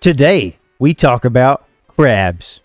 [0.00, 2.60] Today, we talk about crabs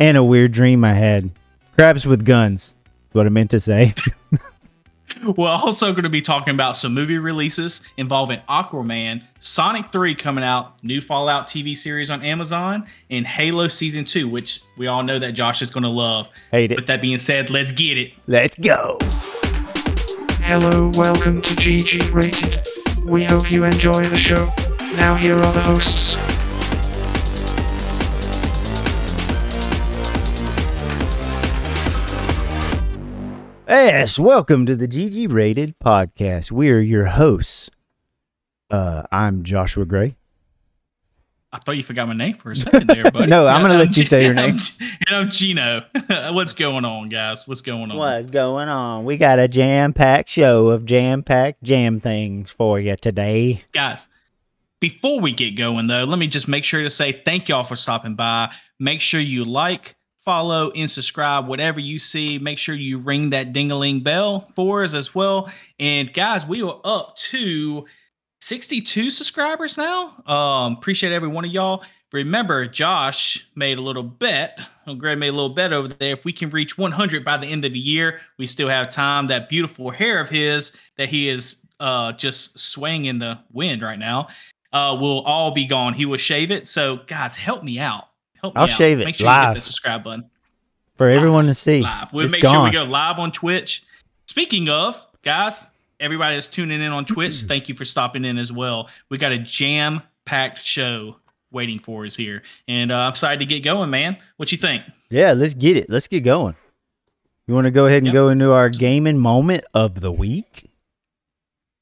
[0.00, 1.30] and a weird dream I had.
[1.76, 2.74] Crabs with guns,
[3.08, 3.94] is what I meant to say.
[5.36, 10.42] We're also going to be talking about some movie releases involving Aquaman, Sonic 3 coming
[10.42, 15.20] out, new Fallout TV series on Amazon, and Halo Season 2, which we all know
[15.20, 16.28] that Josh is going to love.
[16.50, 16.76] Hate it.
[16.76, 18.12] With that being said, let's get it.
[18.26, 18.98] Let's go.
[20.42, 22.66] Hello, welcome to GG Rated.
[23.04, 24.48] We hope you enjoy the show.
[24.96, 26.29] Now, here are the hosts.
[33.70, 36.50] Yes, welcome to the GG Rated podcast.
[36.50, 37.70] We are your hosts.
[38.68, 40.16] Uh, I'm Joshua Gray.
[41.52, 43.26] I thought you forgot my name for a second there, buddy.
[43.28, 44.56] No, I'm gonna let you G- say your name.
[45.06, 45.84] And I'm Gino.
[46.32, 47.46] What's going on, guys?
[47.46, 47.96] What's going on?
[47.96, 49.04] What's going on?
[49.04, 53.62] We got a jam packed show of jam packed jam things for you today.
[53.70, 54.08] guys
[54.80, 57.76] before we get going though let me just make sure to say thank y'all for
[57.76, 62.38] stopping by make sure you like follow and subscribe whatever you see.
[62.38, 65.50] Make sure you ring that ding-a-ling bell for us as well.
[65.78, 67.86] And guys we are up to
[68.40, 70.14] 62 subscribers now.
[70.26, 71.84] Um appreciate every one of y'all.
[72.12, 74.60] Remember josh made a little bet.
[74.86, 76.12] Oh, greg made a little bet over there.
[76.12, 79.26] If we can reach 100 by the end of the year we still have time.
[79.28, 83.98] That beautiful hair of his that he is uh just swaying in the wind right
[83.98, 84.28] now
[84.74, 85.94] uh will all be gone.
[85.94, 86.68] He will shave it.
[86.68, 88.09] So guys help me out
[88.40, 88.70] help I'll out.
[88.70, 89.54] shave it make sure you live.
[89.54, 90.30] hit the subscribe button
[90.96, 91.82] For everyone to see.
[91.82, 93.84] live we'll It's make sure we go live on twitch
[94.26, 95.66] speaking of guys
[95.98, 99.32] everybody that's tuning in on twitch thank you for stopping in as well we got
[99.32, 101.16] a jam packed show
[101.52, 104.82] waiting for us here and uh, i'm excited to get going man what you think
[105.10, 105.90] Yeah, let's get it.
[105.90, 106.54] Let's get going.
[107.48, 108.12] You want to go ahead and Yep.
[108.14, 110.70] go into our gaming moment of the week?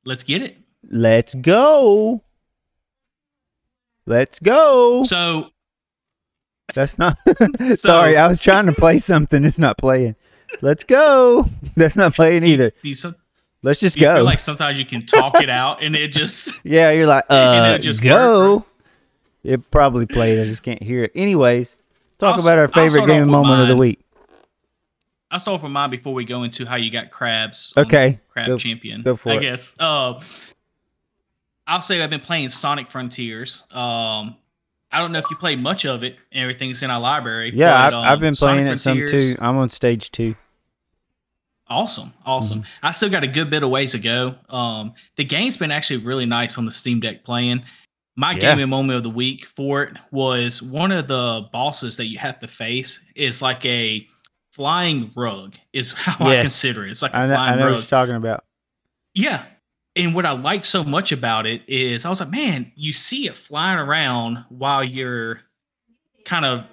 [0.06, 0.56] let's get it
[0.90, 2.22] Let's go.
[4.06, 5.02] Let's go.
[5.02, 5.50] so
[6.74, 7.16] That's not.
[7.76, 9.44] Sorry, I was trying to play something.
[9.44, 10.16] It's not playing.
[10.60, 11.44] Let's go.
[11.76, 12.72] That's not playing either.
[12.82, 13.14] you, so-
[13.62, 14.16] Let's just you go.
[14.16, 17.72] feel like sometimes you can talk it out and it just yeah, you're like, uh,
[17.74, 18.64] it just go.
[19.42, 20.40] It probably played.
[20.40, 21.12] I just can't hear it.
[21.16, 21.76] Anyways,
[22.20, 23.98] talk I'll- about our favorite gaming moment of the week.
[25.30, 27.74] I'll start with mine before we go into how you got crabs.
[27.76, 29.02] Okay, Crab go- champion.
[29.02, 29.40] go for I it.
[29.40, 29.74] guess.
[29.78, 30.20] Uh,
[31.66, 33.64] I'll say I've been playing Sonic Frontiers.
[33.72, 34.36] Um,
[34.90, 36.16] I don't know if you played much of it.
[36.32, 37.52] Everything's in our library.
[37.54, 39.36] Yeah, but, I, I've um, been Sonic playing it some too.
[39.38, 40.34] I'm on stage two.
[41.70, 42.60] Awesome, awesome.
[42.62, 42.86] Mm-hmm.
[42.86, 44.34] I still got a good bit of ways to go.
[44.48, 47.62] Um, the game's been actually really nice on the Steam Deck playing.
[48.16, 48.38] My Yeah.
[48.40, 52.40] gaming moment of the week for it was one of the bosses that you have
[52.40, 54.06] to face is like a
[54.50, 55.56] flying rug.
[55.74, 56.90] Is how I consider it.
[56.90, 58.44] It's like a I know, flying I know what you're talking about.
[59.14, 59.44] Yeah.
[59.98, 63.26] And what I like so much about it is I was like, man, you see
[63.26, 65.40] it flying around while you're
[66.24, 66.64] kind of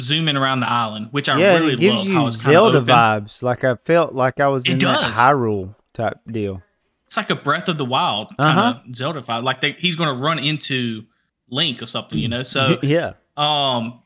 [0.00, 2.54] zooming around the island, which I yeah, really it gives love you how it's kind
[2.54, 3.42] Zelda vibes.
[3.42, 5.14] Like I felt like I was It in that.
[5.14, 6.60] Hyrule type deal.
[7.06, 8.80] It's like a Breath of the Wild kind Uh-huh.
[8.88, 9.44] of Zelda vibe.
[9.44, 11.04] Like they, he's going to run into
[11.50, 12.42] Link or something, you know?
[12.42, 14.00] So, yeah, um,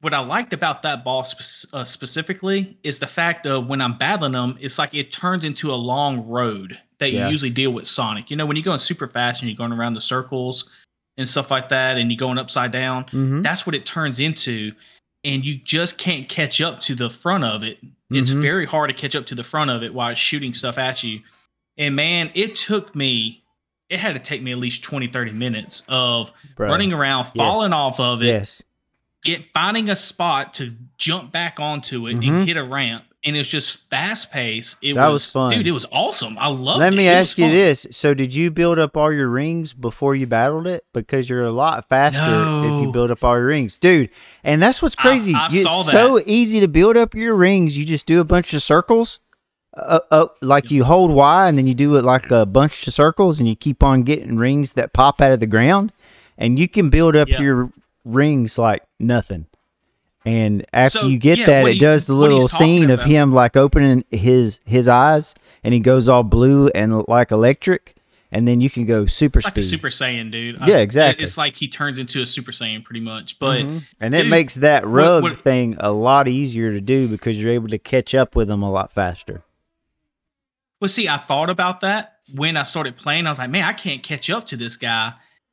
[0.00, 4.32] what I liked about that boss uh, specifically is the fact of when I'm battling
[4.32, 7.26] them, it's like it turns into a long road that Yeah.
[7.26, 8.30] you usually deal with Sonic.
[8.30, 10.68] You know, when you're going super fast and you're going around the circles
[11.18, 14.72] and stuff like that, and you're going upside down, hmm that's what it turns into.
[15.24, 17.78] And you just can't catch up to the front of it.
[18.10, 18.40] It's Mhm.
[18.42, 21.02] very hard to catch up to the front of it while it's shooting stuff at
[21.02, 21.20] you.
[21.76, 23.42] And man, it took me,
[23.88, 26.68] it had to take me at least 20, 30 minutes of Bro.
[26.70, 27.76] running around, falling Yes.
[27.76, 28.62] off of it, Yes,
[29.24, 32.28] get finding a spot to jump back onto it Mhm.
[32.28, 33.04] and hit a ramp.
[33.24, 34.78] And it's just fast paced.
[34.82, 35.50] It That was, was fun.
[35.52, 35.66] dude.
[35.68, 36.36] It was awesome.
[36.38, 36.78] I love.
[36.78, 36.80] It.
[36.80, 36.96] Let it.
[36.96, 37.52] me It ask you fun.
[37.52, 40.84] this: So, did you build up all your rings before you battled it?
[40.92, 42.20] Because you're a lot faster
[42.66, 44.10] if you build up all your rings, dude.
[44.42, 45.34] And that's what's crazy.
[45.34, 47.78] I it's saw so easy to build up your rings.
[47.78, 49.20] You just do a bunch of circles,
[49.76, 52.92] uh, uh, like you hold Y, and then you do it like a bunch of
[52.92, 55.92] circles, and you keep on getting rings that pop out of the ground,
[56.36, 57.40] and you can build up Yeah.
[57.40, 57.70] your
[58.04, 59.46] rings like nothing.
[60.24, 63.56] And after So, you get yeah, that, it does the little scene of him like
[63.56, 65.34] opening his his eyes,
[65.64, 67.96] and he goes all blue and like electric,
[68.30, 69.60] and then you can go super It's like speed.
[69.64, 70.58] a Super Saiyan, dude.
[70.64, 71.24] Yeah, exactly.
[71.24, 73.38] It's like he turns into a Super Saiyan pretty much.
[73.40, 73.82] But Mhm.
[74.00, 77.52] and it makes that what- rug what- thing a lot easier to do because you're
[77.52, 79.42] able to catch up with them a lot faster.
[80.80, 83.26] Well, see, I thought about that when I started playing.
[83.26, 85.12] I was like, man, I can't catch up to this guy.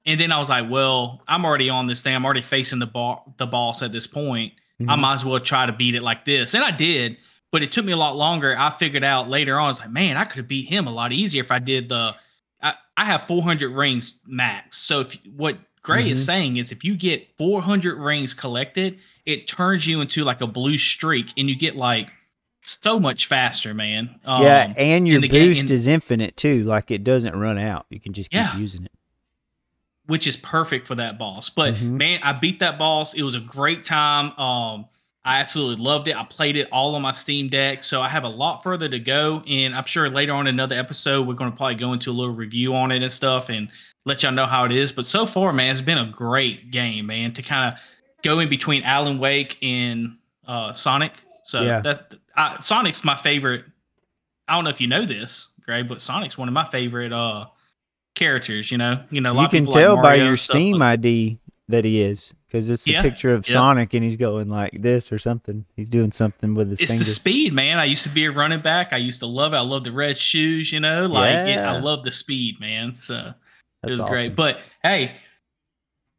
[0.10, 2.16] And then I was like, well, I'm already on this thing.
[2.16, 4.54] I'm already facing the bar, the boss at this point.
[4.82, 5.00] I Mhm.
[5.00, 6.54] might as well try to beat it like this.
[6.54, 7.18] And I did,
[7.52, 8.56] but it took me a lot longer.
[8.58, 10.92] I figured out later on, I was like, man, I could have beat him a
[10.92, 12.16] lot easier if I did the.
[12.62, 14.78] I, I have 400 rings max.
[14.78, 16.12] So if what Gray Mm-hmm.
[16.12, 20.48] is saying is if you get 400 rings collected, it turns you into like a
[20.48, 22.12] blue streak, and you get like
[22.64, 24.20] so much faster, man.
[24.26, 26.64] Um, yeah, and your the game- boost is infinite too.
[26.66, 27.86] Like it doesn't run out.
[27.90, 28.58] You can just keep Yeah.
[28.58, 28.92] using it.
[30.10, 31.50] Which is perfect for that boss.
[31.50, 31.92] But Mhm.
[31.92, 33.14] man, I beat that boss.
[33.14, 34.32] It was a great time.
[34.40, 34.86] Um,
[35.24, 36.16] I absolutely loved it.
[36.16, 38.98] I played it all on my Steam Deck, so I have a lot further to
[38.98, 39.44] go.
[39.48, 42.14] And I'm sure later on in another episode, we're going to probably go into a
[42.14, 43.70] little review on it and stuff, and
[44.06, 44.92] let y'all know how it is.
[44.92, 47.32] But so far, man, it's been a great game, man.
[47.34, 47.80] To kind of
[48.24, 50.18] go in between Alan Wake and
[50.48, 51.22] uh, Sonic.
[51.44, 51.82] So Yeah.
[51.82, 53.66] that I, Sonic's my favorite.
[54.48, 57.46] I don't know if you know this, Greg, but Sonic's one of my favorite uh
[58.16, 58.72] characters.
[58.72, 61.86] You know, you know, You can people like tell by your Steam but- ID that
[61.86, 63.54] he is because it's a Yeah, picture of yeah.
[63.54, 65.66] Sonic and he's going like this or something.
[65.76, 67.78] He's doing something with his it's the speed, man.
[67.78, 68.92] I used to be a running back.
[68.92, 69.58] I used to love it.
[69.58, 71.72] I love the red shoes, you know, like it, Yeah.
[71.74, 72.96] I love the speed, man.
[72.96, 73.36] So it
[73.84, 74.14] That's was awesome.
[74.16, 74.36] great.
[74.36, 75.12] But hey,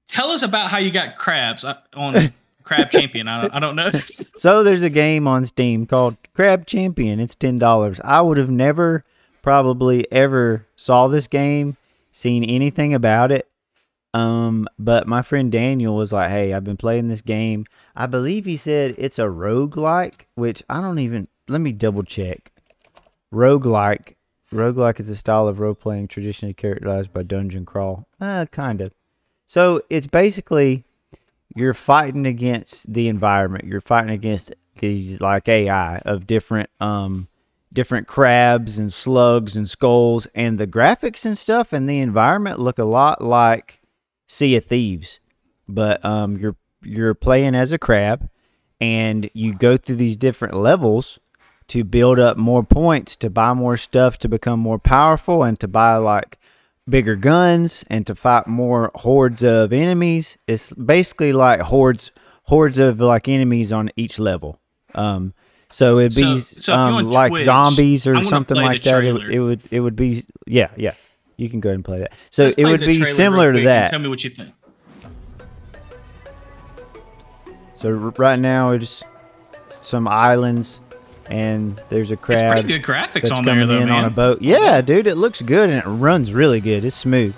[0.09, 2.15] tell us about how you got crabs uh, on
[2.63, 3.27] Crab Champion.
[3.27, 3.91] I, don't- I don't know.
[4.37, 7.21] So there's a game on Steam called Crab Champion.
[7.21, 8.01] It's ten dollars.
[8.03, 9.05] I would have never,
[9.43, 11.77] probably ever saw this game,
[12.13, 13.49] seen anything about it.
[14.13, 17.65] Um, but my friend Daniel was like, "Hey, I've been playing this game.
[17.95, 21.29] I believe he said it's a roguelike, which I don't even.
[21.49, 22.53] Let me double check.
[23.33, 24.15] Roguelike.
[24.53, 28.09] Roguelike is a style of role playing traditionally characterized by dungeon crawl.
[28.21, 28.93] Uh, kind of.
[29.47, 30.85] So it's basically
[31.55, 33.65] you're fighting against the environment.
[33.65, 37.29] You're fighting against these like AI of different um
[37.73, 42.79] different crabs and slugs and skulls and the graphics and stuff and the environment look
[42.79, 43.81] a lot like
[44.27, 45.21] Sea of Thieves.
[45.69, 48.29] But um you're you're playing as a crab
[48.81, 51.19] and you go through these different levels
[51.69, 55.69] to build up more points, to buy more stuff, to become more powerful, and to
[55.69, 56.37] buy like
[56.89, 60.37] bigger guns and to fight more hordes of enemies.
[60.49, 62.11] It's basically like hordes
[62.45, 64.59] hordes of like enemies on each level.
[64.95, 65.35] Um,
[65.71, 69.05] so it'd be So- so um, like Twitch, zombies or something like that.
[69.05, 70.95] It, would- it would it would be yeah yeah.
[71.37, 72.13] You can go ahead and play that.
[72.29, 73.91] So Let's it would be similar to that.
[73.91, 74.53] Tell me what you think.
[77.75, 79.03] So right now it's
[79.71, 80.81] some islands
[81.27, 82.53] and there's a It's crab.
[82.53, 84.01] pretty good graphics that's on coming there, though, in man.
[84.01, 84.43] on a boat.
[84.43, 86.85] Yeah, dude, it looks good and it runs really good.
[86.85, 87.37] It's smooth.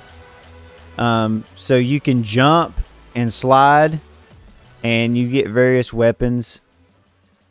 [0.98, 2.78] Um, so you can jump
[3.14, 4.00] and slide,
[4.82, 6.60] and you get various weapons.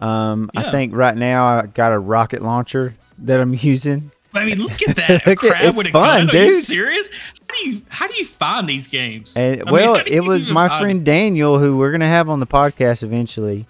[0.02, 4.12] Um, I think right now I got a rocket launcher that I'm using.
[4.34, 6.36] I mean, look at that Look crab it's with a fun, gun.
[6.36, 6.64] Are you dude.
[6.64, 7.10] serious?
[7.50, 9.36] How do you how do you find these games?
[9.36, 12.48] And I mean, well, it was my friend Daniel who we're gonna have on the
[12.48, 13.68] podcast eventually.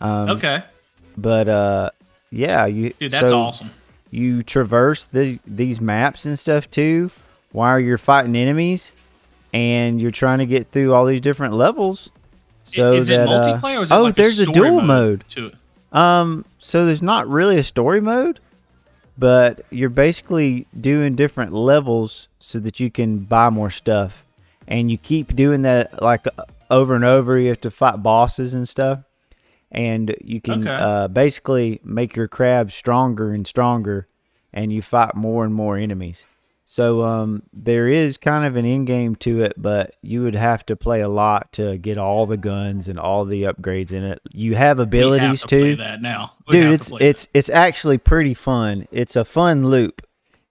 [0.00, 0.62] Um, Okay,
[1.16, 1.90] But uh,
[2.30, 2.92] yeah, you.
[2.98, 3.70] dude, that's so awesome.
[4.10, 7.10] You traverse the, these maps and stuff too,
[7.52, 8.92] while you're fighting enemies,
[9.52, 12.10] and you're trying to get through all these different levels.
[12.72, 14.80] So is that it uh, multiplayer or is it oh, like there's a, a, dual
[14.80, 15.24] mode, mode.
[15.30, 15.54] to it?
[15.92, 18.40] Um, so there's not really a story mode,
[19.18, 24.24] but you're basically doing different levels so that you can buy more stuff,
[24.66, 27.38] and you keep doing that like uh, over and over.
[27.38, 29.00] You have to fight bosses and stuff,
[29.70, 30.70] and you can Okay.
[30.70, 34.08] uh, basically make your crab stronger and stronger,
[34.52, 36.24] and you fight more and more enemies.
[36.72, 40.64] So um, there is kind of an end game to it, but you would have
[40.64, 44.22] to play a lot to get all the guns and all the upgrades in it.
[44.32, 47.02] You have abilities to too play that now, We dude to it's that.
[47.02, 50.00] it's it's actually pretty fun it's a fun loop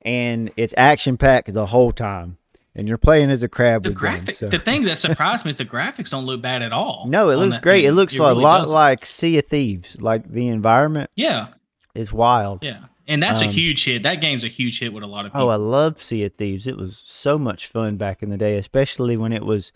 [0.04, 2.38] and it's action packed the whole time
[2.76, 4.36] and you're playing as a crab the with them, graphic.
[4.36, 4.48] so.
[4.48, 7.08] The thing that surprised me is the graphics don't look bad at all.
[7.08, 7.90] no it looks great thing.
[7.90, 8.76] it looks a really lot doesn't.
[8.76, 11.48] like sea of thieves like the environment yeah,
[11.96, 14.04] is wild yeah, and that's a Um, huge hit.
[14.04, 15.48] That game's a huge hit with a lot of people.
[15.48, 18.58] oh i love sea of thieves it was so much fun back in the day
[18.58, 19.72] especially when it was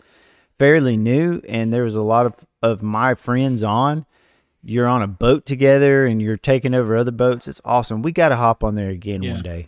[0.58, 4.06] fairly new and there was a lot of of my friends on
[4.64, 8.30] you're on a boat together and you're taking over other boats it's awesome we got
[8.30, 9.32] to hop on there again Yeah.
[9.34, 9.66] one day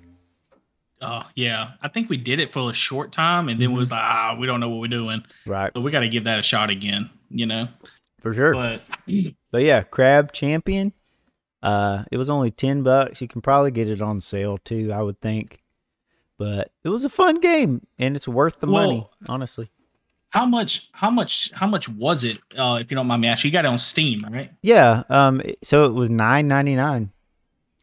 [1.00, 3.79] Oh yeah, I think we did it for a short time, and then Mm-hmm.
[3.79, 6.25] was like, ah, we don't know what we're doing, right so we got to give
[6.25, 7.09] that a shot again.
[7.31, 7.69] You know,
[8.21, 8.83] for sure but
[9.53, 10.93] But yeah, Crab Champion.
[11.62, 13.21] Uh, it was only ten bucks.
[13.21, 15.62] You can probably get it on sale too, I would think.
[16.38, 19.71] But it was a fun game, and it's worth the money, honestly.
[20.29, 20.88] how much?
[20.93, 21.50] How much?
[21.53, 22.38] How much was it?
[22.57, 24.53] Uh, if you don't mind me asking, you got it on Steam, right?
[24.62, 25.03] Yeah.
[25.09, 25.43] Um.
[25.62, 27.11] So it was nine ninety nine.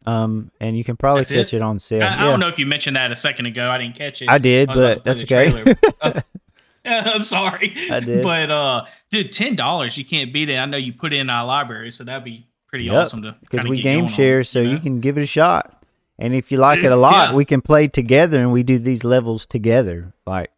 [0.06, 1.56] Um, and you can probably That's catch it?
[1.56, 2.04] it, on sale.
[2.04, 3.68] I, I yeah, don't know if you mentioned that a second ago.
[3.68, 4.28] I didn't catch it.
[4.28, 5.74] I did, I but that's okay.
[6.86, 7.74] I'm sorry.
[7.90, 8.22] I did.
[8.22, 10.56] But uh, dude, ten dollars, you can't beat it.
[10.56, 13.36] I know you put it in our library, so that'd be pretty Yep, awesome to
[13.40, 14.80] because we game going on, share, so you know?
[14.80, 15.72] can give it a shot.
[16.18, 17.34] And if you like it a lot, Yeah.
[17.34, 20.14] we can play together, and we do these levels together.
[20.26, 20.50] Like,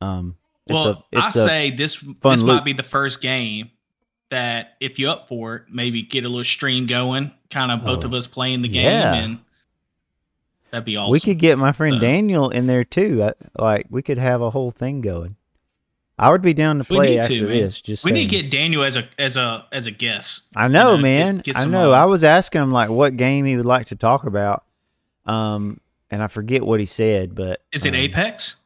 [0.00, 0.36] um,
[0.68, 3.70] well, a, it's I say this this might be the first game
[4.30, 8.02] that if you're up for it, maybe get a little stream going, kind of both
[8.02, 9.14] Oh, of us playing the game, yeah.
[9.14, 9.38] and
[10.70, 11.12] that'd be awesome.
[11.12, 13.22] we could get my friend So- Daniel in there too.
[13.22, 15.36] I, like we could have a whole thing going.
[16.18, 17.80] I would be down to We play after to, this.
[17.80, 20.48] Just we need to get Daniel as a as a as a guest.
[20.54, 21.36] I know, you know, man.
[21.36, 21.92] get- get I know.
[21.92, 24.64] uh, I was asking him like what game he would like to talk about,
[25.26, 28.56] um, and I forget what he said, but Is it um, Apex?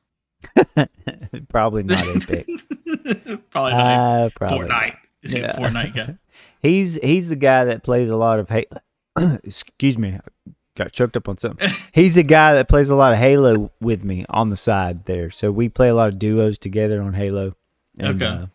[1.48, 2.46] probably not Apex.
[3.50, 3.72] Probably not.
[3.72, 4.58] uh, probably.
[4.68, 4.96] Fortnite.
[5.22, 5.52] Is he Yeah.
[5.52, 6.14] a Fortnite guy?
[6.62, 9.38] He's he's the guy that plays a lot of Halo.
[9.44, 10.18] Excuse me,
[10.76, 11.68] got choked up on something.
[11.92, 15.30] He's a guy that plays a lot of Halo with me on the side there.
[15.30, 17.54] So we play a lot of duos together on Halo.
[17.98, 18.32] and, Okay.
[18.42, 18.46] uh,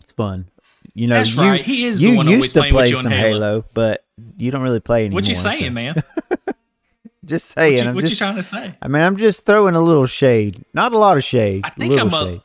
[0.00, 0.50] it's fun.
[0.92, 1.60] You know, That's you, right.
[1.62, 3.38] He is the you used to play some Halo.
[3.40, 3.64] Halo.
[3.74, 4.04] but
[4.36, 5.18] you don't really play anymore.
[5.18, 6.02] What you so- saying, man?
[7.24, 7.74] Just saying.
[7.76, 8.74] What, you, I'm what just, you trying to say?
[8.82, 10.64] I mean, I'm just throwing a little shade.
[10.74, 11.62] Not a lot of shade.
[11.64, 12.42] I think I'm a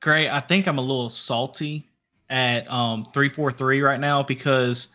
[0.00, 0.28] great.
[0.28, 1.88] I think I'm a little salty
[2.28, 4.88] at um three four three right now because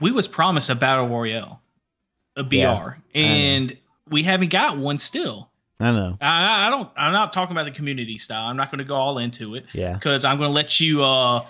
[0.00, 1.61] we was promised a battle royale,
[2.36, 3.76] a BR, Yeah, and
[4.08, 5.50] we haven't got one still.
[5.80, 6.16] I know.
[6.20, 6.88] I, I don't.
[6.96, 8.46] I'm not talking about the community style.
[8.48, 9.94] I'm not going to go all into it Yeah.
[9.94, 11.44] because I'm going to let you uh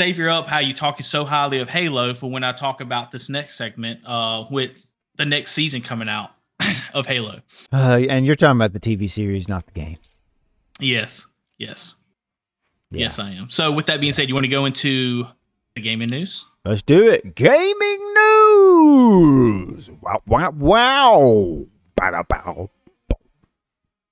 [0.00, 3.10] save your up how you talking so highly of Halo for when I talk about
[3.10, 4.84] this next segment uh with
[5.16, 6.32] the next season coming out
[6.94, 7.40] of Halo.
[7.72, 9.96] Uh, and you're talking about the TV series, not the game.
[10.80, 11.26] Yes.
[11.58, 11.94] Yes.
[12.90, 13.00] Yeah.
[13.00, 13.50] Yes, I am.
[13.50, 15.26] So, with that being said, you want to go into
[15.74, 16.44] the gaming news?
[16.66, 17.34] Let's do it.
[17.36, 19.88] Gaming news.
[20.02, 21.66] Wow, wow, wow.
[21.94, 22.70] Bow, bow.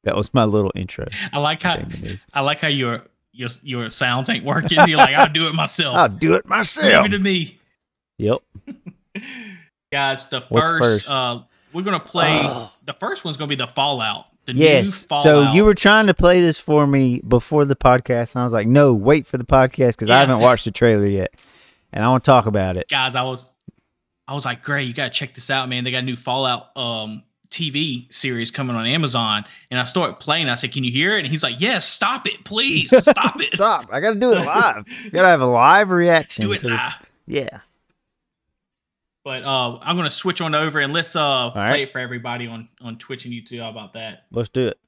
[0.05, 1.07] That was my little intro.
[1.33, 1.79] I like how
[2.33, 4.79] I like how your your your sounds ain't working.
[4.87, 5.97] You're like, I'll do it myself.
[5.97, 7.03] I'll do it myself.
[7.05, 7.59] Leave it to me,
[8.19, 8.39] Yep.
[9.93, 10.27] guys.
[10.27, 11.11] The What's first, first?
[11.11, 11.43] uh,
[11.73, 12.41] we're gonna play.
[12.45, 12.71] Oh.
[12.87, 14.27] The first one's gonna be the Fallout.
[14.45, 15.07] The new Yes.
[15.07, 15.25] Fallout.
[15.25, 18.53] So you were trying to play this for me before the podcast, and I was
[18.53, 21.33] like, no, wait for the podcast because I haven't watched the trailer yet,
[21.95, 22.87] and I want to talk about it.
[22.91, 23.17] guys.
[23.17, 23.49] I was,
[24.29, 25.85] I was like, great, you gotta check this out, man.
[25.85, 30.49] They got a new Fallout um TV series coming on Amazon, and I started playing.
[30.49, 31.21] I said, can you hear it?
[31.21, 31.87] And he's like, yes.
[31.89, 32.91] Stop it, please.
[33.05, 33.53] Stop it.
[33.55, 33.89] Stop!
[33.93, 34.85] I got to do it live.
[35.13, 36.43] got to have a live reaction.
[36.45, 36.93] Do it to the-
[37.27, 37.61] Yeah.
[39.25, 42.69] But uh, I'm gonna switch on over and let's uh play it for everybody on
[42.83, 43.63] on Twitch and YouTube.
[43.63, 44.25] How about that?
[44.31, 44.79] Let's do it.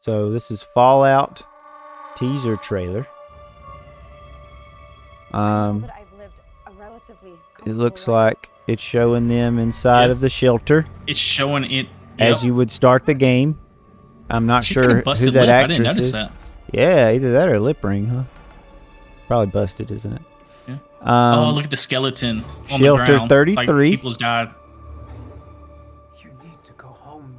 [0.00, 1.42] So this is Fallout
[2.16, 3.04] teaser trailer.
[5.32, 6.34] Um, that I've lived
[6.66, 7.32] a relatively
[7.66, 10.12] it looks like it's showing them inside Yeah.
[10.12, 13.58] of the shelter It's showing it as you would start the game.
[14.30, 15.48] I'm not She's got a sure who busted that lip.
[15.48, 16.12] I actress didn't notice is.
[16.12, 16.32] that.
[16.72, 18.24] Yeah, either that or lip ring, huh?
[19.26, 20.22] Probably busted, isn't it?
[20.66, 20.74] Yeah.
[21.00, 23.28] Um, oh, look at the skeleton on Shelter the ground.
[23.28, 23.90] 33.
[23.90, 24.50] Like people's died.
[26.22, 27.34] You need to go home.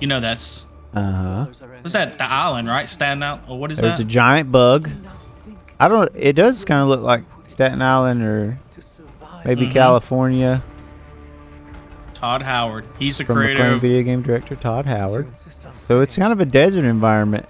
[0.00, 1.46] You know that's uh-huh.
[1.80, 2.18] what's that?
[2.18, 2.88] The island, right?
[2.88, 4.04] Staten out or what is There's that?
[4.04, 4.88] a giant bug.
[4.88, 6.10] Do not think I don't.
[6.14, 7.22] It does kind of look like
[7.54, 9.44] Staten Island or to survive.
[9.46, 9.72] maybe Mhm.
[9.72, 10.62] California
[12.14, 12.84] Todd Howard.
[12.98, 13.54] He's the from creator.
[13.60, 15.28] acclaimed Of, video game director Todd Howard.
[15.76, 17.46] So it's kind of a desert environment.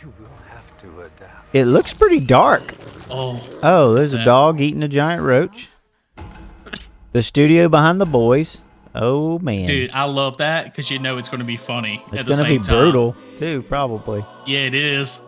[0.00, 1.46] you will have to adapt.
[1.54, 2.74] It looks pretty dark.
[3.10, 5.68] oh, Oh, there's a dog eating a giant roach.
[7.12, 8.62] The studio behind the boys.
[8.94, 12.24] Oh man, dude, I love that because you know it's going to be funny it's
[12.24, 12.76] gonna be same time.
[12.76, 14.24] brutal too, probably.
[14.46, 15.20] Yeah, it is.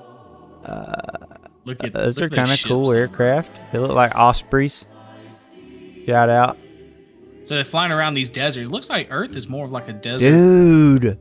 [1.64, 3.60] Look uh, at Those look are kind of cool aircraft.
[3.72, 4.86] They look like ospreys.
[6.06, 6.58] Shout out,
[7.44, 8.68] So they're flying around these deserts.
[8.68, 10.28] Looks like Earth is more of like a desert.
[10.28, 11.18] dude.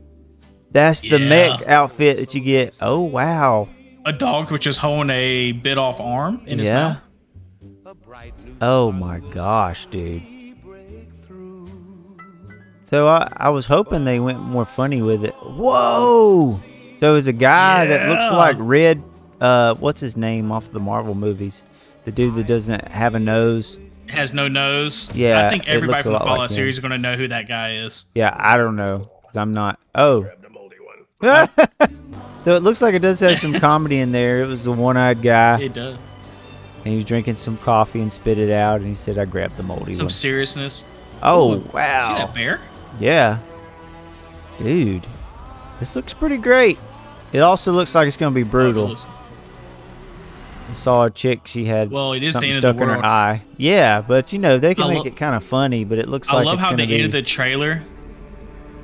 [0.72, 2.78] That's the mech outfit that you get.
[2.80, 3.68] Oh wow.
[4.04, 6.96] A dog which is holding a bit off arm in his Yeah.
[7.84, 7.96] mouth.
[8.60, 10.22] Oh my gosh, dude.
[12.84, 15.34] So I, I was hoping they went more funny with it.
[15.34, 16.60] Whoa!
[16.98, 19.02] So it's a guy that looks like Red.
[19.42, 21.64] Uh, what's his name off the Marvel movies?
[22.04, 23.76] The dude that doesn't have a nose.
[24.08, 25.10] Has no nose.
[25.14, 27.26] Yeah, I think everybody from the lot like Fallout series is going to know who
[27.26, 28.06] that guy is.
[28.14, 29.08] Yeah, I don't know.
[29.34, 29.80] I'm not.
[29.96, 30.28] Oh.
[31.22, 31.48] so
[32.46, 34.42] it looks like it does have some comedy in there.
[34.42, 35.98] It was the one-eyed guy, It does.
[36.78, 39.56] and he was drinking some coffee and spit it out, and he said, "I grabbed
[39.56, 39.94] the moldy one.
[39.94, 40.84] Some one." seriousness.
[41.22, 42.06] Oh Ooh, wow!
[42.08, 42.60] See that bear?
[43.00, 43.38] Yeah.
[44.58, 45.06] Dude.
[45.80, 46.78] This looks pretty great.
[47.32, 48.96] It also looks like it's going to be brutal.
[50.72, 53.42] I saw a chick, she had Well, it is something stuck in her eye.
[53.58, 56.08] Yeah, but you know, they can I make lo- it kind of funny, but it
[56.08, 57.82] looks I like love it's how going the be end of the trailer.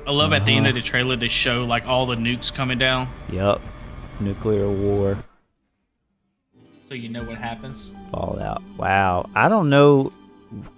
[0.07, 0.71] I love at the end Uh-huh.
[0.71, 3.61] of the trailer they show like all the nukes coming down, Yup.
[4.21, 5.16] Nuclear war
[6.88, 7.92] so you know what happens.
[8.11, 8.62] fallout.
[8.78, 9.28] Wow.
[9.35, 10.11] I don't know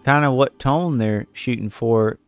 [0.04, 2.18] kind of what tone they're shooting for.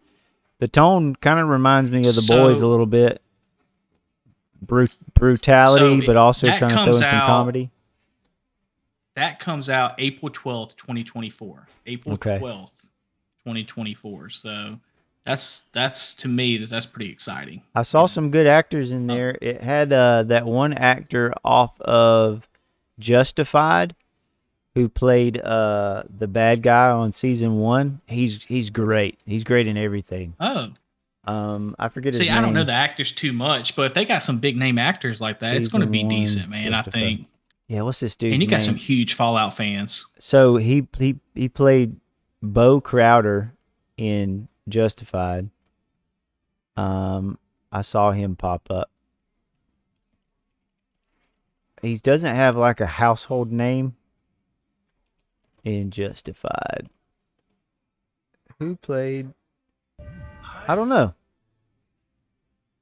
[0.61, 3.21] The tone kind of reminds me of the boys a little bit.
[4.65, 7.71] brut- brutality, So but also trying to throw in some out- comedy.
[9.15, 11.67] That comes out April 12th, 2024.
[11.87, 12.39] April Okay.
[12.39, 12.71] 12th,
[13.45, 14.31] 2024.
[14.31, 14.79] So
[15.25, 17.63] that's that's to me that that's pretty exciting.
[17.75, 19.37] I saw some good actors in there.
[19.41, 22.49] It had uh, that one actor off of
[22.99, 23.95] Justified
[24.75, 28.01] who played uh, the bad guy on season one.
[28.07, 29.19] He's he's great.
[29.27, 30.35] He's great in everything.
[30.41, 30.71] Oh,
[31.27, 32.31] Um, I forget his see.
[32.31, 35.21] I don't know the actors too much, but if they got some big name actors
[35.21, 36.73] like that, it's going to be decent, man.
[36.75, 37.29] I think.
[37.69, 38.67] Yeah, what's this dude's And you got name?
[38.67, 40.07] some huge Fallout fans.
[40.19, 41.97] So he he he played
[42.43, 43.55] Bo Crowder
[43.97, 45.49] in Justified.
[46.77, 47.39] Um,
[47.71, 48.91] I saw him pop up.
[51.81, 53.97] He doesn't have like a household name
[55.65, 56.89] in Justified.
[58.59, 59.31] Who played?
[60.69, 61.15] I don't know.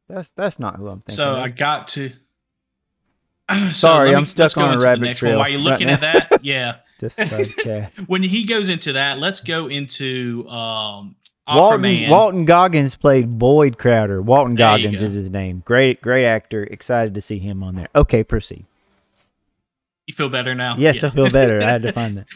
[0.09, 1.15] That's that's not who I'm thinking.
[1.17, 1.39] So of.
[1.39, 2.13] I got to.
[3.73, 5.15] So Sorry, I'm stuck on a rabbit one.
[5.15, 5.95] trail While you're right looking now.
[5.95, 6.77] at that, yeah.
[8.07, 11.17] When he goes into that, let's go into um,
[11.49, 14.21] Walton, Walton Goggins played Boyd Crowder.
[14.23, 15.07] Walton There Goggins go.
[15.07, 15.63] is his name.
[15.65, 16.63] Great, great actor.
[16.65, 17.89] Excited to see him on there.
[17.97, 18.67] Okay, proceed.
[20.07, 20.77] You feel better now?
[20.79, 21.09] Yes, Yeah.
[21.09, 21.61] I feel better.
[21.61, 22.27] I had to find that.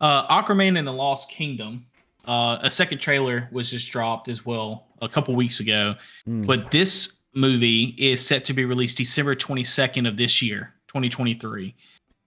[0.00, 1.86] uh, Aquaman and the Lost Kingdom.
[2.24, 5.96] Uh, a second trailer was just dropped as well a couple weeks ago.
[6.28, 6.46] Mm.
[6.46, 11.74] But this movie is set to be released December 22nd of this year, 2023.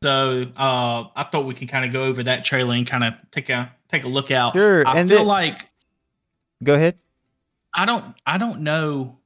[0.03, 3.13] So uh, I thought we can kind of go over that trailer and kind of
[3.31, 4.53] take a take a look out.
[4.53, 5.69] Sure, I and feel then- like
[6.63, 6.95] Go ahead.
[7.74, 9.17] I don't I don't know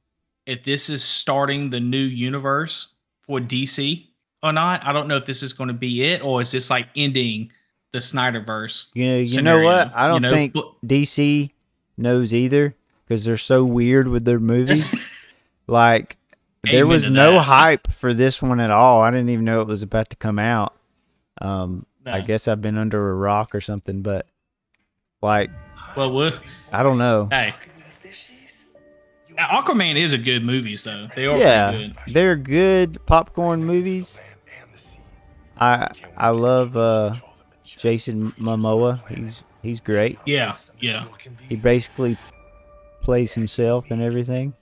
[0.46, 2.88] if this is starting the new universe
[3.22, 4.06] for DC
[4.42, 4.84] or not.
[4.84, 7.52] I don't know if this is going to be it or is this like ending
[7.92, 8.86] the Snyderverse.
[8.94, 9.94] You know, you know what?
[9.94, 11.50] I don't know, think but- DC
[11.96, 12.74] knows either
[13.06, 14.94] because they're so weird with their movies.
[15.70, 16.16] like
[16.64, 17.42] there was no that.
[17.42, 19.00] hype for this one at all.
[19.00, 20.76] I didn't even know it was about to come out.
[21.40, 24.26] Um, I guess I've been under a rock or something, but
[25.22, 25.50] like
[25.96, 26.32] Well, we
[26.72, 27.28] I don't know.
[27.30, 27.54] hey.
[29.38, 31.08] Aquaman is a good movies though.
[31.14, 31.96] They are yeah, good.
[32.08, 34.20] they're good popcorn movies.
[35.58, 37.14] I I love uh,
[37.64, 39.06] Jason Momoa.
[39.08, 40.18] He's he's great.
[40.26, 41.04] Yeah, yeah.
[41.48, 42.18] He basically
[43.02, 44.54] plays himself and everything.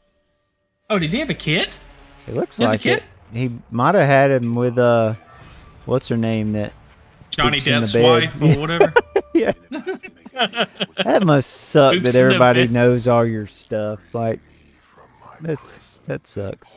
[0.91, 1.69] Oh, does he have a kid?
[2.27, 2.99] It looks He like kid?
[2.99, 3.03] it.
[3.33, 5.15] He might have had him with uh,
[5.85, 6.53] what's her name?
[6.53, 6.73] That
[7.31, 8.93] Johnny Depp's wife or whatever.
[9.35, 9.53] yeah.
[11.05, 14.01] that must suck Poops that everybody knows all your stuff.
[14.15, 14.41] Like
[15.41, 16.75] that's that sucks.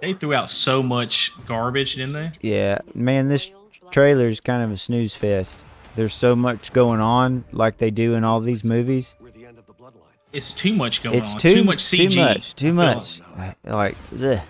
[0.00, 2.32] they threw out so much garbage, didn't they?
[2.40, 3.50] Yeah, man, this
[3.90, 5.64] trailer is kind of a snooze fest.
[5.96, 9.16] There's so much going on, like they do in all these movies.
[10.36, 11.40] It's too much going It's on.
[11.40, 12.10] too, Too, much CG.
[12.10, 12.54] Too much.
[12.56, 13.20] Too I much.
[13.38, 14.40] I- Like, ugh.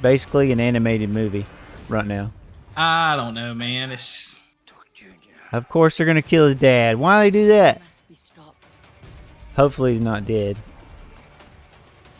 [0.00, 1.44] basically an animated movie
[1.88, 2.30] right now.
[2.76, 3.90] I don't know, man.
[3.92, 4.42] It's
[5.52, 6.96] Of course, they're gonna kill his dad.
[6.98, 7.82] Why do they do that?
[9.56, 10.56] Hopefully, he's not dead.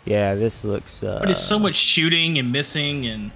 [0.04, 1.02] Yeah, this looks.
[1.02, 3.30] Uh, but it's so much shooting and missing, and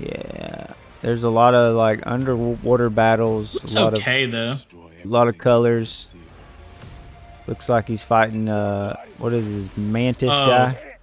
[0.00, 0.68] Yeah,
[1.02, 3.56] there's a lot of like underwater battles.
[3.56, 4.54] it's a lot okay though.
[5.04, 6.06] a lot of colors.
[7.46, 8.48] Looks like he's fighting.
[8.48, 10.46] Uh, what is his mantis Oh.
[10.46, 10.96] guy?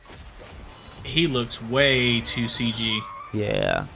[1.06, 2.99] He looks way too CG.
[3.34, 3.88] Yeah,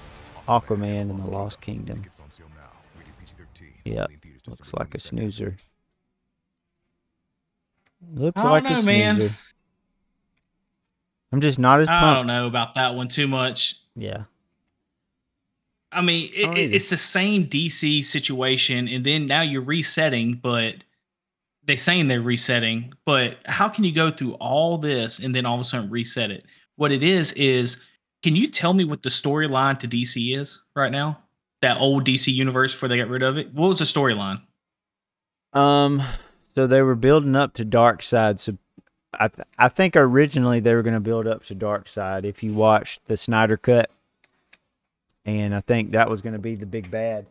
[0.48, 2.04] Aquaman in the Lost Kingdom.
[3.86, 4.10] Yep,
[4.48, 5.56] looks like a snoozer.
[8.14, 9.16] Looks like a know, man.
[9.16, 9.34] snoozer.
[11.32, 12.04] I'm just not as pumped.
[12.04, 13.76] I don't know about that one too much.
[13.96, 14.24] Yeah,
[15.92, 16.74] I mean, it, either.
[16.76, 20.76] it's the same DC situation, and then now you're resetting, but
[21.68, 22.94] they saying they're resetting.
[23.06, 26.32] But how can you go through all this and then all of a sudden reset
[26.32, 26.46] it?
[26.78, 27.78] What it is is,
[28.24, 31.22] can you tell me what the storyline to DC is right now?
[31.62, 33.54] That old DC universe before they got rid of it.
[33.54, 34.42] What was the storyline?
[35.54, 36.02] Um,
[36.56, 38.40] so they were building up to Darkseid.
[38.40, 38.58] So
[39.14, 42.26] I th- I think originally they were going to build up to Darkseid.
[42.26, 43.90] If you watched the Snyder cut,
[45.26, 47.26] and I think that was going to be the big bad.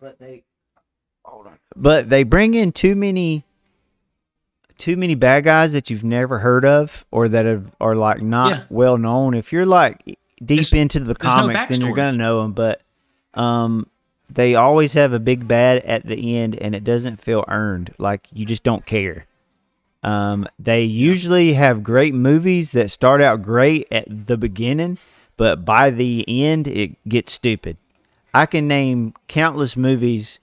[0.00, 0.42] But they
[1.24, 1.58] hold on.
[1.76, 3.44] But they bring in too many
[4.82, 8.50] too many bad guys that you've never heard of or that have, are like not
[8.50, 8.62] Yeah.
[8.68, 9.34] well known.
[9.34, 12.52] If you're like deep There's- into the there's no comics, then you're gonna know them.
[12.52, 12.82] But
[13.34, 13.86] um,
[14.28, 17.94] they always have a big bad at the end, and it doesn't feel earned.
[17.98, 19.26] Like you just don't care.
[20.02, 24.98] Um, they usually have great movies that start out great at the beginning,
[25.36, 27.76] but by the end it gets stupid.
[28.34, 30.40] I can name countless movies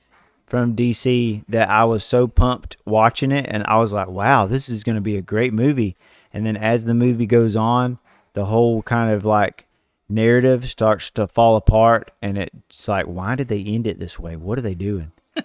[0.49, 4.67] from DC that I was so pumped watching it, and I was like, "Wow, this
[4.69, 5.95] is going to be a great movie."
[6.33, 7.99] And then as the movie goes on,
[8.33, 9.65] the whole kind of like
[10.07, 14.35] narrative starts to fall apart, and it's like, why did they end it this way?
[14.35, 15.11] What are they doing?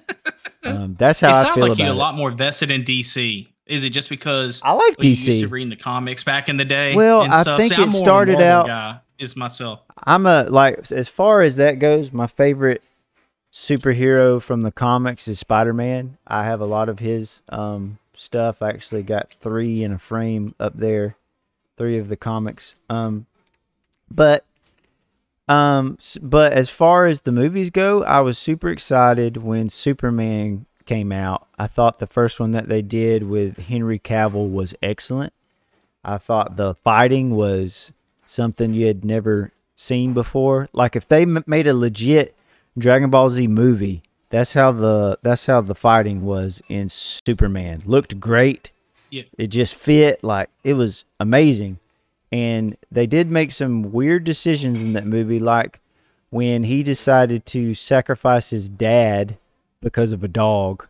[0.64, 3.48] um, that's how it I sounds feel like you're a lot more vested in DC.
[3.66, 5.40] Is it just because I like well, you used DC.
[5.40, 6.94] to reading the comics back in the day?
[6.94, 7.58] Well, and I stuff?
[7.58, 9.80] think See, I'm it more started out- Guy, is myself.
[10.04, 12.82] I'm a like as far as that goes, my favorite
[13.54, 16.18] superhero from the comics is Spider-Man.
[16.26, 18.60] I have a lot of his um stuff.
[18.60, 21.14] I actually got 3 in a frame up there.
[21.78, 22.74] 3 of the comics.
[22.90, 23.26] Um
[24.10, 24.44] but
[25.48, 31.12] um but as far as the movies go, I was super excited when Superman came
[31.12, 31.46] out.
[31.56, 35.32] I thought the first one that they did with Henry Cavill was excellent.
[36.04, 37.92] I thought the fighting was
[38.26, 40.68] something you had never seen before.
[40.72, 42.33] Like if they m- made a legit
[42.76, 47.82] Dragon Ball Z movie, that's how the that's how the fighting was in Superman.
[47.86, 48.72] Looked great.
[49.10, 49.22] Yeah.
[49.38, 51.78] It just fit like it was amazing.
[52.32, 55.80] And they did make some weird decisions in that movie like
[56.30, 59.38] when he decided to sacrifice his dad
[59.80, 60.88] because of a dog.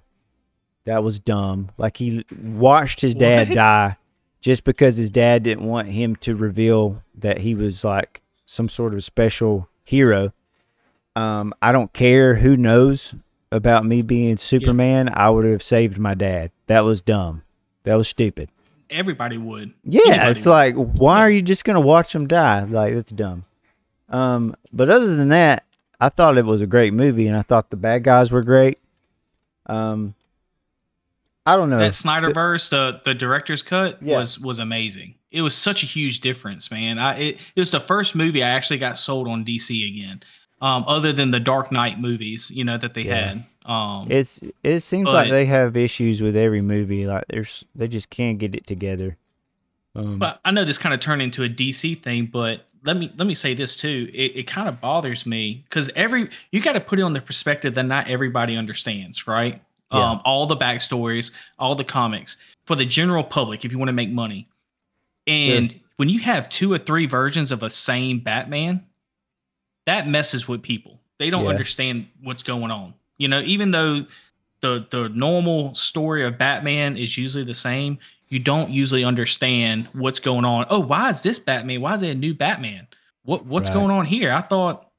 [0.86, 1.70] That was dumb.
[1.76, 3.54] Like he watched his dad What?
[3.56, 3.96] die
[4.40, 8.94] just because his dad didn't want him to reveal that he was like some sort
[8.94, 10.32] of special hero.
[11.16, 13.14] Um, I don't care who knows
[13.52, 15.10] about me being Superman.
[15.12, 16.50] I would have saved my dad.
[16.66, 17.42] That was dumb.
[17.84, 18.48] That was stupid.
[18.90, 19.72] Everybody would.
[19.84, 20.52] Yeah, Anybody it's would.
[20.52, 22.64] like why are you just gonna watch him die?
[22.64, 23.44] Like that's dumb.
[24.08, 25.64] Um, but other than that,
[26.00, 28.78] I thought it was a great movie, and I thought the bad guys were great.
[29.66, 30.14] Um,
[31.46, 31.78] I don't know.
[31.78, 34.18] that Snyderverse, the the director's cut Yeah.
[34.18, 35.14] was was amazing.
[35.30, 36.98] It was such a huge difference, man.
[36.98, 40.22] I it, it was the first movie I actually got sold on DC again.
[40.64, 43.14] Um, other than the Dark Knight movies, you know that they Yeah.
[43.14, 43.44] had.
[43.66, 47.06] Um, It's it seems like they have issues with every movie.
[47.06, 49.18] Like there's they just can't get it together.
[49.94, 53.12] Um, But I know this kind of turned into a DC thing, but let me
[53.16, 54.10] let me say this too.
[54.14, 57.20] It, it kind of bothers me because every you got to put it on the
[57.20, 59.60] perspective that not everybody understands, right?
[59.92, 60.12] Yeah.
[60.12, 63.92] Um, all the backstories, all the comics for the general public, if you want to
[63.94, 64.48] make money.
[65.26, 68.84] And when you have two or three versions of a same Batman,
[69.86, 71.00] that messes with people.
[71.18, 71.50] They don't Yeah.
[71.50, 72.94] understand what's going on.
[73.18, 74.06] You know, even though
[74.60, 80.20] the the normal story of Batman is usually the same, you don't usually understand what's
[80.20, 80.66] going on.
[80.70, 81.80] Oh, why is this Batman?
[81.80, 82.86] Why is there a new Batman?
[83.24, 83.74] What what's Right.
[83.74, 84.32] going on here?
[84.32, 84.90] I thought,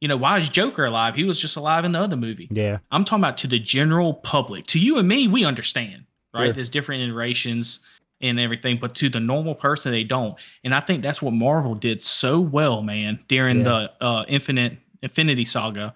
[0.00, 1.14] you know, why is Joker alive?
[1.14, 2.48] He was just alive in the other movie.
[2.50, 4.66] yeah, I'm talking about to the general public.
[4.68, 6.46] To you and me, we understand, right?
[6.46, 6.52] Sure.
[6.54, 7.80] There's different iterations
[8.22, 10.36] and everything, but to the normal person, they don't.
[10.64, 13.88] And I think that's what Marvel did so well, man, during Yeah.
[13.98, 15.92] the uh, Infinite Infinity Saga,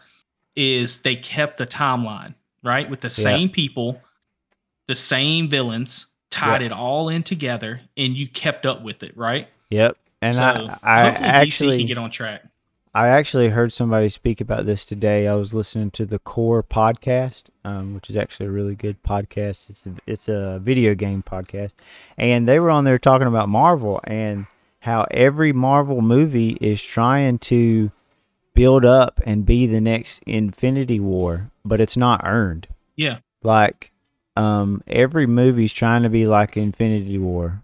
[0.57, 4.01] is they kept the timeline right with the same people,
[4.89, 6.67] the same villains, tied Yeah.
[6.67, 9.49] it all in together, and you kept up with it, right?
[9.71, 9.97] yep.
[10.23, 12.43] And so I I hopefully DC actually can get on track.
[12.95, 15.29] I actually heard somebody speak about this today.
[15.29, 19.69] I was listening to the Core podcast, um, which is actually a really good podcast.
[19.69, 21.73] It's a, it's a video game podcast,
[22.17, 24.47] and they were on there talking about Marvel and
[24.81, 27.91] how every Marvel movie is trying to
[28.55, 32.69] build up and be the next Infinity War, but it's not earned.
[32.95, 33.19] Yeah.
[33.43, 33.91] Like,
[34.37, 37.63] um, every movie's trying to be like Infinity War,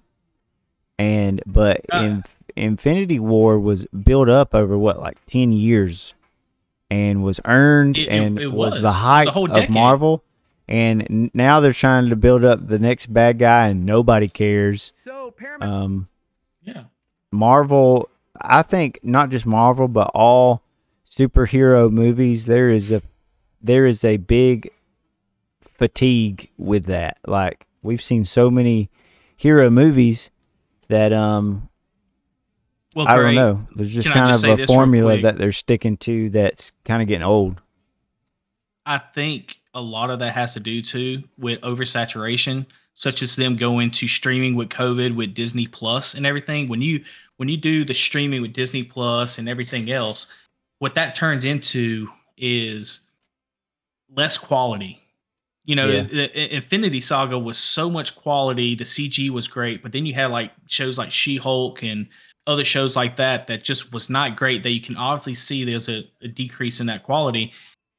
[0.98, 1.98] and but Uh.
[1.98, 2.24] in
[2.56, 6.14] Infinity War was built up over what like ten years,
[6.92, 8.74] and was earned It- it- and it was.
[8.74, 8.81] was.
[8.81, 9.70] The was height whole of.
[9.70, 10.22] Marvel.
[10.68, 14.92] And now they're trying to build up the next bad guy, and nobody cares.
[14.94, 15.72] So, Paramount.
[15.72, 16.09] Um,
[16.62, 16.85] Yeah.
[17.33, 18.09] Marvel,
[18.40, 20.62] I think not just Marvel, but all
[21.11, 23.02] superhero movies, there is a
[23.61, 24.70] there is a big
[25.78, 27.18] fatigue with that.
[27.26, 28.90] Like we've seen so many
[29.37, 30.31] hero movies
[30.88, 31.68] that um
[32.94, 33.66] Well, I don't know.
[33.74, 37.26] There's just kind just of a formula that they're sticking to that's kind of getting
[37.26, 37.61] old.
[38.85, 43.57] I think a lot of that has to do too with oversaturation, such as them
[43.57, 46.66] going to streaming with COVID with Disney Plus and everything.
[46.68, 47.02] When you
[47.37, 50.26] when you do the streaming with Disney Plus and everything else,
[50.78, 53.00] what that turns into is
[54.14, 54.98] less quality.
[55.64, 56.02] You know, Yeah.
[56.02, 58.74] the, the Infinity Saga was so much quality.
[58.74, 62.09] The CG was great, but then you had like shows like She Hulk and
[62.46, 64.62] other shows like that that just was not great.
[64.62, 67.52] That you can obviously see there's a, a decrease in that quality.